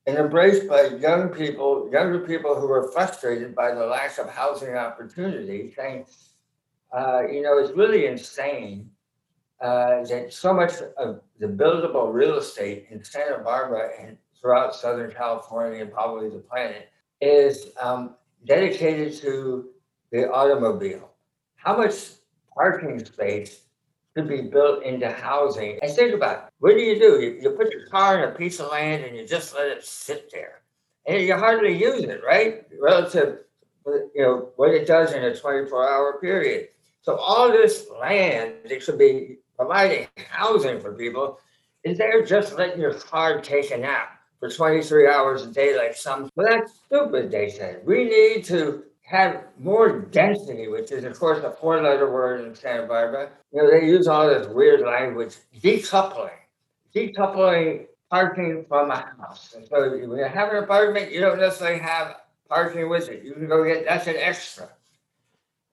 an 0.07 0.17
embrace 0.17 0.65
by 0.65 0.85
young 1.01 1.29
people, 1.29 1.89
younger 1.93 2.21
people 2.21 2.59
who 2.59 2.67
were 2.67 2.91
frustrated 2.93 3.55
by 3.55 3.75
the 3.75 3.85
lack 3.87 4.17
of 4.19 4.29
housing 4.31 4.75
opportunity, 4.75 5.73
saying, 5.77 6.07
uh, 6.97 7.27
you 7.31 7.43
know, 7.43 7.59
it's 7.59 7.77
really 7.77 8.07
insane 8.07 8.91
uh, 9.61 10.03
that 10.05 10.33
so 10.33 10.55
much 10.55 10.73
of 10.97 11.21
the 11.41 11.47
buildable 11.47 12.13
real 12.13 12.37
estate 12.39 12.87
in 12.91 13.05
Santa 13.05 13.39
Barbara 13.43 13.91
and 14.01 14.17
throughout 14.41 14.75
Southern 14.75 15.11
California 15.11 15.83
and 15.83 15.93
probably 15.93 16.31
the 16.31 16.39
planet 16.39 16.89
is 17.21 17.69
um, 17.81 18.15
dedicated 18.47 19.13
to 19.21 19.69
the 20.11 20.31
automobile. 20.31 21.11
How 21.57 21.77
much 21.77 21.95
parking 22.59 23.05
space 23.05 23.61
to 24.17 24.23
be 24.23 24.43
built 24.43 24.83
into 24.83 25.11
housing? 25.11 25.79
And 25.81 25.93
think 25.93 26.15
about 26.15 26.39
it. 26.39 26.53
What 26.59 26.75
do 26.75 26.81
you 26.81 26.99
do? 26.99 27.21
You, 27.21 27.39
you 27.41 27.51
put 27.51 27.73
your 27.73 27.87
car 27.87 28.19
in 28.19 28.29
a 28.29 28.35
piece 28.35 28.59
of 28.59 28.71
land 28.71 29.05
and 29.05 29.17
you 29.17 29.27
just 29.27 29.55
let 29.55 29.69
it 29.69 29.85
sit 29.85 30.31
there. 30.33 30.63
And 31.07 31.23
you 31.23 31.37
hardly 31.37 31.77
use 31.77 32.03
it, 32.03 32.21
right? 32.27 32.67
Relative, 32.81 33.39
you 33.87 34.23
know, 34.23 34.51
what 34.57 34.71
it 34.71 34.87
does 34.87 35.13
in 35.13 35.23
a 35.23 35.35
24 35.35 35.89
hour 35.89 36.19
period. 36.21 36.69
So 37.03 37.17
all 37.17 37.51
this 37.51 37.87
land 38.01 38.55
that 38.69 38.83
should 38.83 38.99
be 38.99 39.39
providing 39.57 40.09
housing 40.29 40.81
for 40.81 40.93
people 40.93 41.39
is 41.85 41.97
there 41.97 42.25
just 42.25 42.59
letting 42.59 42.81
your 42.81 42.95
car 42.95 43.41
take 43.41 43.71
a 43.71 43.79
nap 43.79 44.21
for 44.41 44.51
23 44.51 45.09
hours 45.09 45.43
a 45.43 45.47
day 45.51 45.77
like 45.77 45.97
some. 45.97 46.31
Well, 46.37 46.49
that's 46.49 46.81
stupid, 46.87 47.31
they 47.31 47.51
said. 47.51 47.83
We 47.85 48.05
need 48.05 48.45
to 48.47 48.85
have 49.09 49.45
more 49.59 50.01
density, 50.01 50.69
which 50.69 50.93
is, 50.93 51.03
of 51.05 51.19
course, 51.19 51.43
a 51.43 51.51
four 51.51 51.83
letter 51.83 52.13
word 52.13 52.45
in 52.45 52.55
Santa 52.55 52.87
Barbara. 52.87 53.31
You 53.53 53.63
know, 53.63 53.71
they 53.71 53.87
use 53.87 54.07
all 54.07 54.29
this 54.29 54.47
weird 54.49 54.83
language, 54.83 55.37
decoupling, 55.63 56.31
decoupling 56.95 57.87
parking 58.11 58.67
from 58.69 58.91
a 58.91 58.97
house. 58.97 59.55
And 59.57 59.67
so 59.67 59.91
when 59.91 60.19
you 60.19 60.25
have 60.25 60.51
an 60.53 60.63
apartment, 60.63 61.11
you 61.11 61.21
don't 61.21 61.39
necessarily 61.39 61.79
have 61.81 62.17
parking 62.51 62.91
with 62.91 63.09
it. 63.09 63.25
You 63.25 63.33
can 63.33 63.47
go 63.47 63.65
get 63.65 63.87
that's 63.87 64.07
an 64.07 64.17
extra. 64.19 64.69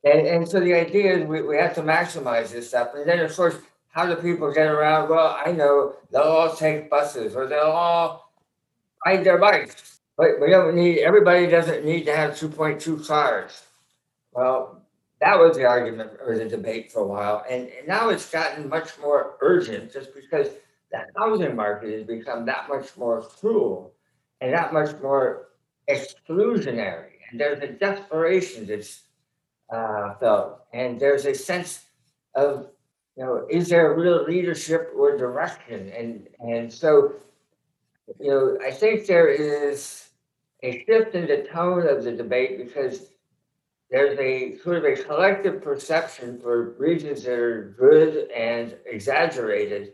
And, 0.05 0.25
and 0.25 0.47
so 0.47 0.61
the 0.61 0.73
idea 0.73 1.17
is 1.17 1.27
we, 1.27 1.41
we 1.41 1.57
have 1.57 1.73
to 1.75 1.81
maximize 1.81 2.51
this 2.51 2.69
stuff. 2.69 2.91
And 2.95 3.09
then, 3.09 3.19
of 3.19 3.35
course, 3.35 3.57
how 3.89 4.05
do 4.05 4.15
people 4.15 4.53
get 4.53 4.67
around? 4.67 5.09
Well, 5.09 5.37
I 5.45 5.51
know 5.51 5.95
they'll 6.11 6.21
all 6.21 6.55
take 6.55 6.89
buses 6.89 7.35
or 7.35 7.47
they'll 7.47 7.61
all 7.61 8.31
ride 9.05 9.25
their 9.25 9.37
bikes. 9.37 9.94
But 10.17 10.39
we 10.39 10.49
don't 10.49 10.75
need, 10.75 10.99
everybody 10.99 11.47
doesn't 11.47 11.85
need 11.85 12.05
to 12.05 12.15
have 12.15 12.31
2.2 12.31 13.05
cars. 13.05 13.63
Well, 14.31 14.81
that 15.21 15.37
was 15.37 15.57
the 15.57 15.65
argument 15.65 16.11
or 16.25 16.37
the 16.37 16.45
debate 16.45 16.91
for 16.91 16.99
a 16.99 17.07
while. 17.07 17.43
And, 17.49 17.69
and 17.77 17.87
now 17.87 18.09
it's 18.09 18.29
gotten 18.29 18.69
much 18.69 18.97
more 18.99 19.37
urgent 19.41 19.91
just 19.91 20.13
because 20.13 20.47
the 20.91 21.05
housing 21.17 21.55
market 21.55 21.91
has 21.93 22.03
become 22.03 22.45
that 22.45 22.69
much 22.69 22.95
more 22.97 23.21
cruel 23.21 23.93
and 24.41 24.53
that 24.53 24.73
much 24.73 24.99
more 25.01 25.47
exclusionary. 25.89 27.11
And 27.29 27.39
there's 27.39 27.61
a 27.61 27.67
desperation 27.67 28.67
that's 28.67 29.01
uh, 29.69 30.15
felt. 30.15 30.61
And 30.73 30.99
there's 30.99 31.25
a 31.25 31.33
sense 31.33 31.85
of, 32.35 32.69
you 33.17 33.23
know, 33.23 33.47
is 33.49 33.69
there 33.69 33.93
real 33.95 34.23
leadership 34.23 34.91
or 34.95 35.17
direction? 35.17 35.89
And 35.89 36.27
and 36.39 36.71
so, 36.71 37.13
you 38.19 38.29
know, 38.29 38.57
I 38.65 38.71
think 38.71 39.07
there 39.07 39.29
is 39.29 40.04
a 40.65 40.83
shift 40.85 41.15
in 41.15 41.27
the 41.27 41.47
tone 41.51 41.87
of 41.87 42.03
the 42.03 42.11
debate 42.11 42.57
because 42.57 43.11
there's 43.91 44.17
a 44.19 44.57
sort 44.57 44.77
of 44.77 44.85
a 44.85 45.03
collective 45.03 45.61
perception 45.61 46.39
for 46.39 46.75
reasons 46.79 47.23
that 47.23 47.33
are 47.33 47.75
good 47.79 48.29
and 48.31 48.75
exaggerated 48.85 49.93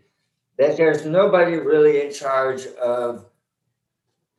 that 0.58 0.78
there's 0.78 1.06
nobody 1.06 1.58
really 1.58 2.06
in 2.06 2.14
charge 2.14 2.68
of 2.82 3.26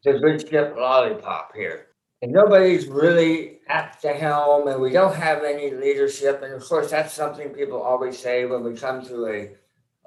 the 0.04 0.18
good 0.18 0.48
ship 0.48 0.74
lollipop 0.76 1.54
here. 1.54 1.88
And 2.22 2.32
nobody's 2.32 2.86
really 2.86 3.58
at 3.68 4.00
the 4.00 4.12
helm, 4.12 4.68
and 4.68 4.80
we 4.80 4.90
don't 4.90 5.14
have 5.14 5.42
any 5.42 5.72
leadership. 5.72 6.42
And 6.42 6.54
of 6.54 6.64
course, 6.64 6.90
that's 6.90 7.12
something 7.12 7.50
people 7.50 7.82
always 7.82 8.18
say 8.18 8.46
when 8.46 8.62
we 8.62 8.74
come 8.74 9.04
to 9.06 9.26
a 9.26 9.50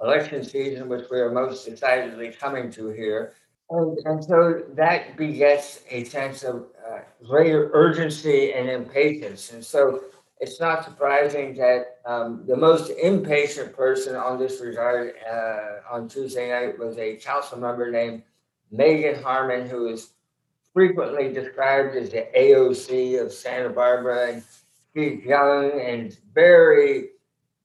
election 0.02 0.42
season, 0.44 0.88
which 0.88 1.06
we 1.10 1.18
are 1.18 1.30
most 1.30 1.68
excitedly 1.68 2.30
coming 2.30 2.70
to 2.72 2.88
here. 2.88 3.34
And, 3.70 3.98
and 4.04 4.24
so 4.24 4.62
that 4.74 5.16
begets 5.16 5.80
a 5.90 6.04
sense 6.04 6.44
of 6.44 6.66
uh, 6.88 6.98
greater 7.26 7.70
urgency 7.72 8.52
and 8.52 8.68
impatience. 8.68 9.52
And 9.52 9.64
so 9.64 10.04
it's 10.40 10.60
not 10.60 10.84
surprising 10.84 11.56
that 11.56 11.98
um, 12.04 12.44
the 12.46 12.56
most 12.56 12.90
impatient 12.90 13.74
person 13.74 14.14
on 14.14 14.38
this 14.38 14.60
regard 14.60 15.14
uh, 15.28 15.78
on 15.90 16.08
Tuesday 16.08 16.50
night 16.50 16.78
was 16.78 16.96
a 16.98 17.16
council 17.16 17.58
member 17.58 17.90
named 17.90 18.22
Meagan 18.70 19.20
Harmon, 19.22 19.68
who 19.68 19.88
is 19.88 20.10
frequently 20.72 21.32
described 21.32 21.96
as 21.96 22.10
the 22.10 22.26
AOC 22.36 23.20
of 23.20 23.32
Santa 23.32 23.70
Barbara. 23.70 24.34
And 24.34 24.42
she's 24.94 25.24
young 25.24 25.80
and 25.80 26.16
very, 26.34 27.08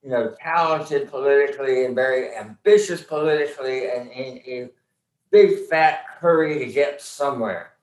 you 0.02 0.10
know, 0.10 0.34
talented 0.40 1.12
politically 1.12 1.86
and 1.86 1.94
very 1.94 2.36
ambitious 2.36 3.04
politically 3.04 3.90
and 3.90 4.10
in 4.12 4.70
big 5.32 5.68
fat 5.70 6.04
hurry 6.20 6.60
to 6.60 6.66
get 6.72 7.02
somewhere. 7.02 7.74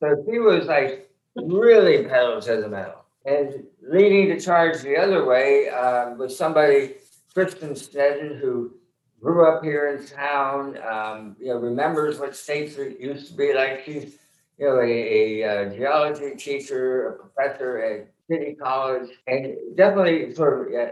So 0.00 0.24
she 0.26 0.38
was 0.38 0.66
like 0.66 1.10
really 1.36 2.04
pedal 2.04 2.40
to 2.40 2.56
the 2.56 2.68
metal. 2.68 3.04
And 3.24 3.64
leading 3.82 4.30
the 4.30 4.40
charge 4.40 4.80
the 4.82 4.96
other 4.96 5.24
way 5.24 5.68
uh, 5.68 6.14
was 6.14 6.36
somebody, 6.36 6.94
Kristen 7.34 7.70
Sneddon, 7.70 8.40
who 8.40 8.72
grew 9.20 9.46
up 9.46 9.62
here 9.62 9.94
in 9.94 10.06
town, 10.06 10.78
um, 10.90 11.36
you 11.38 11.48
know, 11.48 11.58
remembers 11.58 12.18
what 12.18 12.34
State 12.34 12.72
Street 12.72 12.98
used 12.98 13.30
to 13.30 13.34
be 13.34 13.52
like. 13.52 13.82
She's, 13.84 14.16
you 14.58 14.66
know, 14.66 14.80
a, 14.80 14.84
a, 14.84 15.42
a 15.42 15.68
uh, 15.68 15.74
geology 15.74 16.34
teacher, 16.36 17.08
a 17.08 17.12
professor 17.18 17.78
at 17.78 18.10
City 18.30 18.56
College, 18.60 19.10
and 19.26 19.56
definitely 19.76 20.34
sort 20.34 20.74
of 20.74 20.80
uh, 20.80 20.90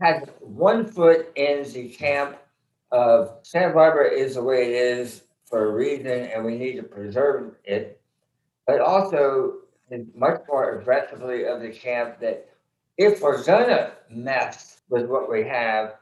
had 0.00 0.32
one 0.40 0.86
foot 0.86 1.30
in 1.36 1.70
the 1.72 1.90
camp 1.90 2.38
of 2.90 3.36
Santa 3.42 3.74
Barbara 3.74 4.10
is 4.10 4.36
the 4.36 4.42
way 4.42 4.64
it 4.64 4.98
is 4.98 5.24
for 5.48 5.68
a 5.68 5.72
reason, 5.72 6.06
and 6.06 6.44
we 6.44 6.56
need 6.56 6.76
to 6.76 6.82
preserve 6.82 7.54
it. 7.64 8.00
But 8.66 8.80
also 8.80 9.54
much 10.14 10.40
more 10.48 10.78
aggressively 10.78 11.46
of 11.46 11.62
the 11.62 11.70
camp 11.70 12.20
that 12.20 12.48
if 12.98 13.22
we're 13.22 13.42
gonna 13.44 13.92
mess 14.10 14.80
with 14.90 15.06
what 15.06 15.30
we 15.30 15.44
have, 15.44 15.94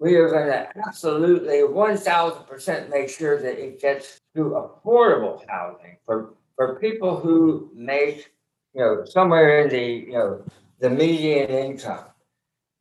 we 0.00 0.16
are 0.16 0.28
gonna 0.28 0.68
absolutely 0.86 1.62
one 1.64 1.96
thousand 1.96 2.44
percent 2.46 2.90
make 2.90 3.08
sure 3.08 3.40
that 3.40 3.58
it 3.58 3.80
gets 3.80 4.20
to 4.34 4.42
affordable 4.84 5.44
housing 5.48 5.96
for 6.04 6.34
for 6.56 6.80
people 6.80 7.16
who 7.16 7.70
make, 7.72 8.32
you 8.74 8.80
know, 8.80 9.04
somewhere 9.04 9.62
in 9.62 9.68
the, 9.68 10.06
you 10.08 10.12
know, 10.12 10.42
the 10.80 10.90
median 10.90 11.48
income. 11.50 12.04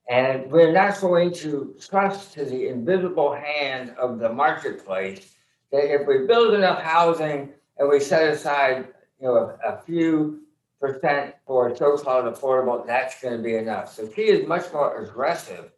And 0.10 0.49
we're 0.49 0.71
not 0.71 0.99
going 0.99 1.32
to 1.36 1.75
trust 1.80 2.34
to 2.34 2.45
the 2.45 2.69
invisible 2.69 3.36
hand 3.36 3.91
of 3.99 4.17
the 4.17 4.34
marketplace 4.34 5.37
that 5.71 5.93
if 5.93 6.08
we 6.08 6.25
build 6.25 6.53
enough 6.53 6.82
housing 6.82 7.49
and 7.77 7.89
we 7.89 7.99
set 7.99 8.34
aside, 8.34 8.88
you 9.19 9.27
know, 9.27 9.58
a, 9.63 9.73
a 9.73 9.82
few 9.82 10.41
percent 10.80 11.36
for 11.45 11.75
so-called 11.75 12.25
affordable, 12.25 12.86
that's 12.86 13.21
going 13.21 13.38
to 13.38 13.43
be 13.43 13.56
enough. 13.56 13.93
So 13.93 14.10
she 14.15 14.23
is 14.23 14.47
much 14.47 14.71
more 14.71 15.01
aggressive 15.01 15.71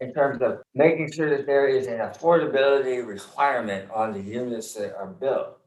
in 0.00 0.12
terms 0.12 0.42
of 0.42 0.62
making 0.74 1.10
sure 1.12 1.30
that 1.34 1.46
there 1.46 1.68
is 1.68 1.86
an 1.86 1.98
affordability 1.98 3.06
requirement 3.06 3.90
on 3.90 4.12
the 4.12 4.20
units 4.20 4.74
that 4.74 4.94
are 4.96 5.06
built. 5.06 5.58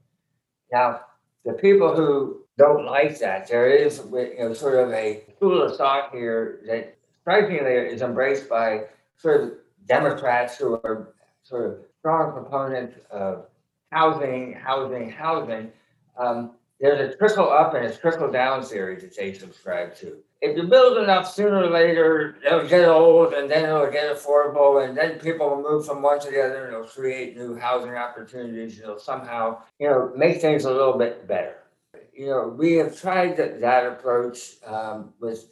Now, 0.71 1.01
the 1.45 1.53
people 1.53 1.95
who 1.95 2.41
don't 2.57 2.85
like 2.85 3.17
that, 3.19 3.47
there 3.47 3.67
is 3.67 4.03
you 4.11 4.35
know, 4.39 4.53
sort 4.53 4.75
of 4.75 4.91
a 4.91 5.23
school 5.35 5.61
of 5.61 5.77
thought 5.77 6.13
here 6.13 6.59
that 6.67 6.95
strikingly 7.21 7.73
is 7.73 8.01
embraced 8.01 8.49
by 8.49 8.85
sort 9.17 9.41
of 9.41 9.51
Democrats 9.87 10.57
who 10.57 10.73
are 10.73 11.13
sort 11.43 11.65
of 11.65 11.77
strong 11.99 12.33
proponents 12.33 12.97
of 13.09 13.45
housing, 13.91 14.53
housing, 14.53 15.09
housing. 15.09 15.71
Um, 16.17 16.51
there's 16.79 17.13
a 17.13 17.17
trickle 17.17 17.49
up 17.49 17.73
and 17.73 17.85
a 17.85 17.95
trickle 17.95 18.31
down 18.31 18.63
theory 18.63 18.95
that 19.01 19.15
they 19.15 19.33
subscribe 19.33 19.95
to. 19.97 20.17
If 20.41 20.55
you 20.55 20.63
build 20.63 20.97
enough, 20.97 21.29
sooner 21.29 21.63
or 21.63 21.69
later 21.69 22.37
it'll 22.45 22.67
get 22.67 22.87
old, 22.87 23.33
and 23.33 23.51
then 23.51 23.65
it'll 23.65 23.91
get 23.91 24.15
affordable, 24.15 24.87
and 24.87 24.97
then 24.97 25.19
people 25.19 25.49
will 25.49 25.61
move 25.61 25.85
from 25.85 26.01
one 26.01 26.19
to 26.21 26.31
the 26.31 26.41
other, 26.41 26.65
and 26.65 26.73
it'll 26.73 26.87
create 26.87 27.35
new 27.35 27.57
housing 27.57 27.95
opportunities. 27.95 28.79
It'll 28.79 28.97
somehow, 28.99 29.61
you 29.79 29.89
know, 29.89 30.13
make 30.15 30.39
things 30.39 30.63
a 30.63 30.71
little 30.71 30.97
bit 30.97 31.27
better. 31.27 31.57
You 32.13 32.27
know, 32.27 32.55
we 32.57 32.73
have 32.75 32.99
tried 32.99 33.35
that, 33.37 33.59
that 33.59 33.85
approach 33.85 34.55
um, 34.65 35.13
with 35.19 35.51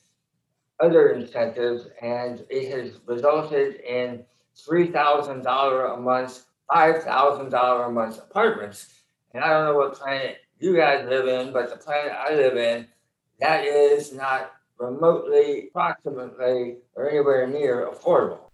other 0.80 1.10
incentives, 1.10 1.88
and 2.02 2.46
it 2.50 2.72
has 2.72 3.00
resulted 3.06 3.82
in 3.82 4.24
three 4.56 4.88
thousand 4.88 5.44
dollar 5.44 5.88
a 5.88 5.98
month, 5.98 6.46
five 6.72 7.04
thousand 7.04 7.50
dollar 7.50 7.86
a 7.86 7.92
month 7.92 8.18
apartments. 8.18 8.94
And 9.34 9.44
I 9.44 9.50
don't 9.50 9.66
know 9.66 9.78
what 9.78 9.94
planet 9.94 10.38
you 10.60 10.76
guys 10.76 11.08
live 11.08 11.28
in, 11.28 11.54
but 11.54 11.70
the 11.70 11.78
planet 11.78 12.12
I 12.12 12.34
live 12.34 12.58
in, 12.58 12.88
that 13.40 13.66
is 13.66 14.14
not 14.14 14.54
remotely, 14.80 15.68
approximately, 15.68 16.78
or 16.96 17.10
anywhere 17.10 17.48
near 17.48 17.88
affordable. 17.88 18.47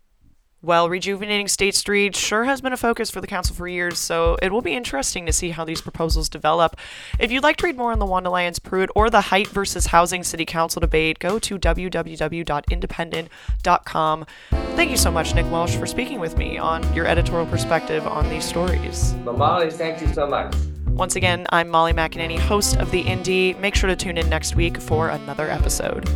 Well, 0.65 0.87
rejuvenating 0.87 1.49
State 1.49 1.75
Street 1.75 2.15
sure 2.15 2.45
has 2.45 2.61
been 2.61 2.71
a 2.71 2.77
focus 2.77 3.11
for 3.11 3.19
the 3.19 3.27
council 3.27 3.53
for 3.53 3.67
years, 3.67 3.99
so 3.99 4.37
it 4.41 4.49
will 4.49 4.61
be 4.61 4.73
interesting 4.73 5.25
to 5.25 5.33
see 5.33 5.49
how 5.49 5.65
these 5.65 5.81
proposals 5.81 6.29
develop. 6.29 6.77
If 7.19 7.33
you'd 7.33 7.43
like 7.43 7.57
to 7.57 7.65
read 7.65 7.75
more 7.75 7.91
on 7.91 7.99
LaWanda 7.99 8.31
Lyons 8.31 8.59
Pruitt 8.59 8.89
or 8.95 9.09
the 9.09 9.19
Height 9.19 9.49
versus 9.49 9.87
Housing 9.87 10.23
City 10.23 10.45
Council 10.45 10.79
debate, 10.79 11.19
go 11.19 11.37
to 11.37 11.59
www.independent.com. 11.59 14.25
Thank 14.51 14.89
you 14.89 14.97
so 14.97 15.11
much, 15.11 15.35
Nick 15.35 15.51
Welsh, 15.51 15.75
for 15.75 15.85
speaking 15.85 16.21
with 16.21 16.37
me 16.37 16.57
on 16.57 16.93
your 16.93 17.07
editorial 17.07 17.47
perspective 17.47 18.07
on 18.07 18.29
these 18.29 18.45
stories. 18.45 19.13
Well, 19.25 19.35
Molly, 19.35 19.69
thank 19.69 19.99
you 19.99 20.07
so 20.13 20.27
much. 20.27 20.55
Once 20.87 21.17
again, 21.17 21.45
I'm 21.49 21.67
Molly 21.67 21.91
McAnany, 21.91 22.39
host 22.39 22.77
of 22.77 22.89
The 22.89 23.01
Indy. 23.01 23.53
Make 23.55 23.75
sure 23.75 23.89
to 23.89 23.97
tune 23.97 24.17
in 24.17 24.29
next 24.29 24.55
week 24.55 24.79
for 24.79 25.09
another 25.09 25.49
episode. 25.49 26.07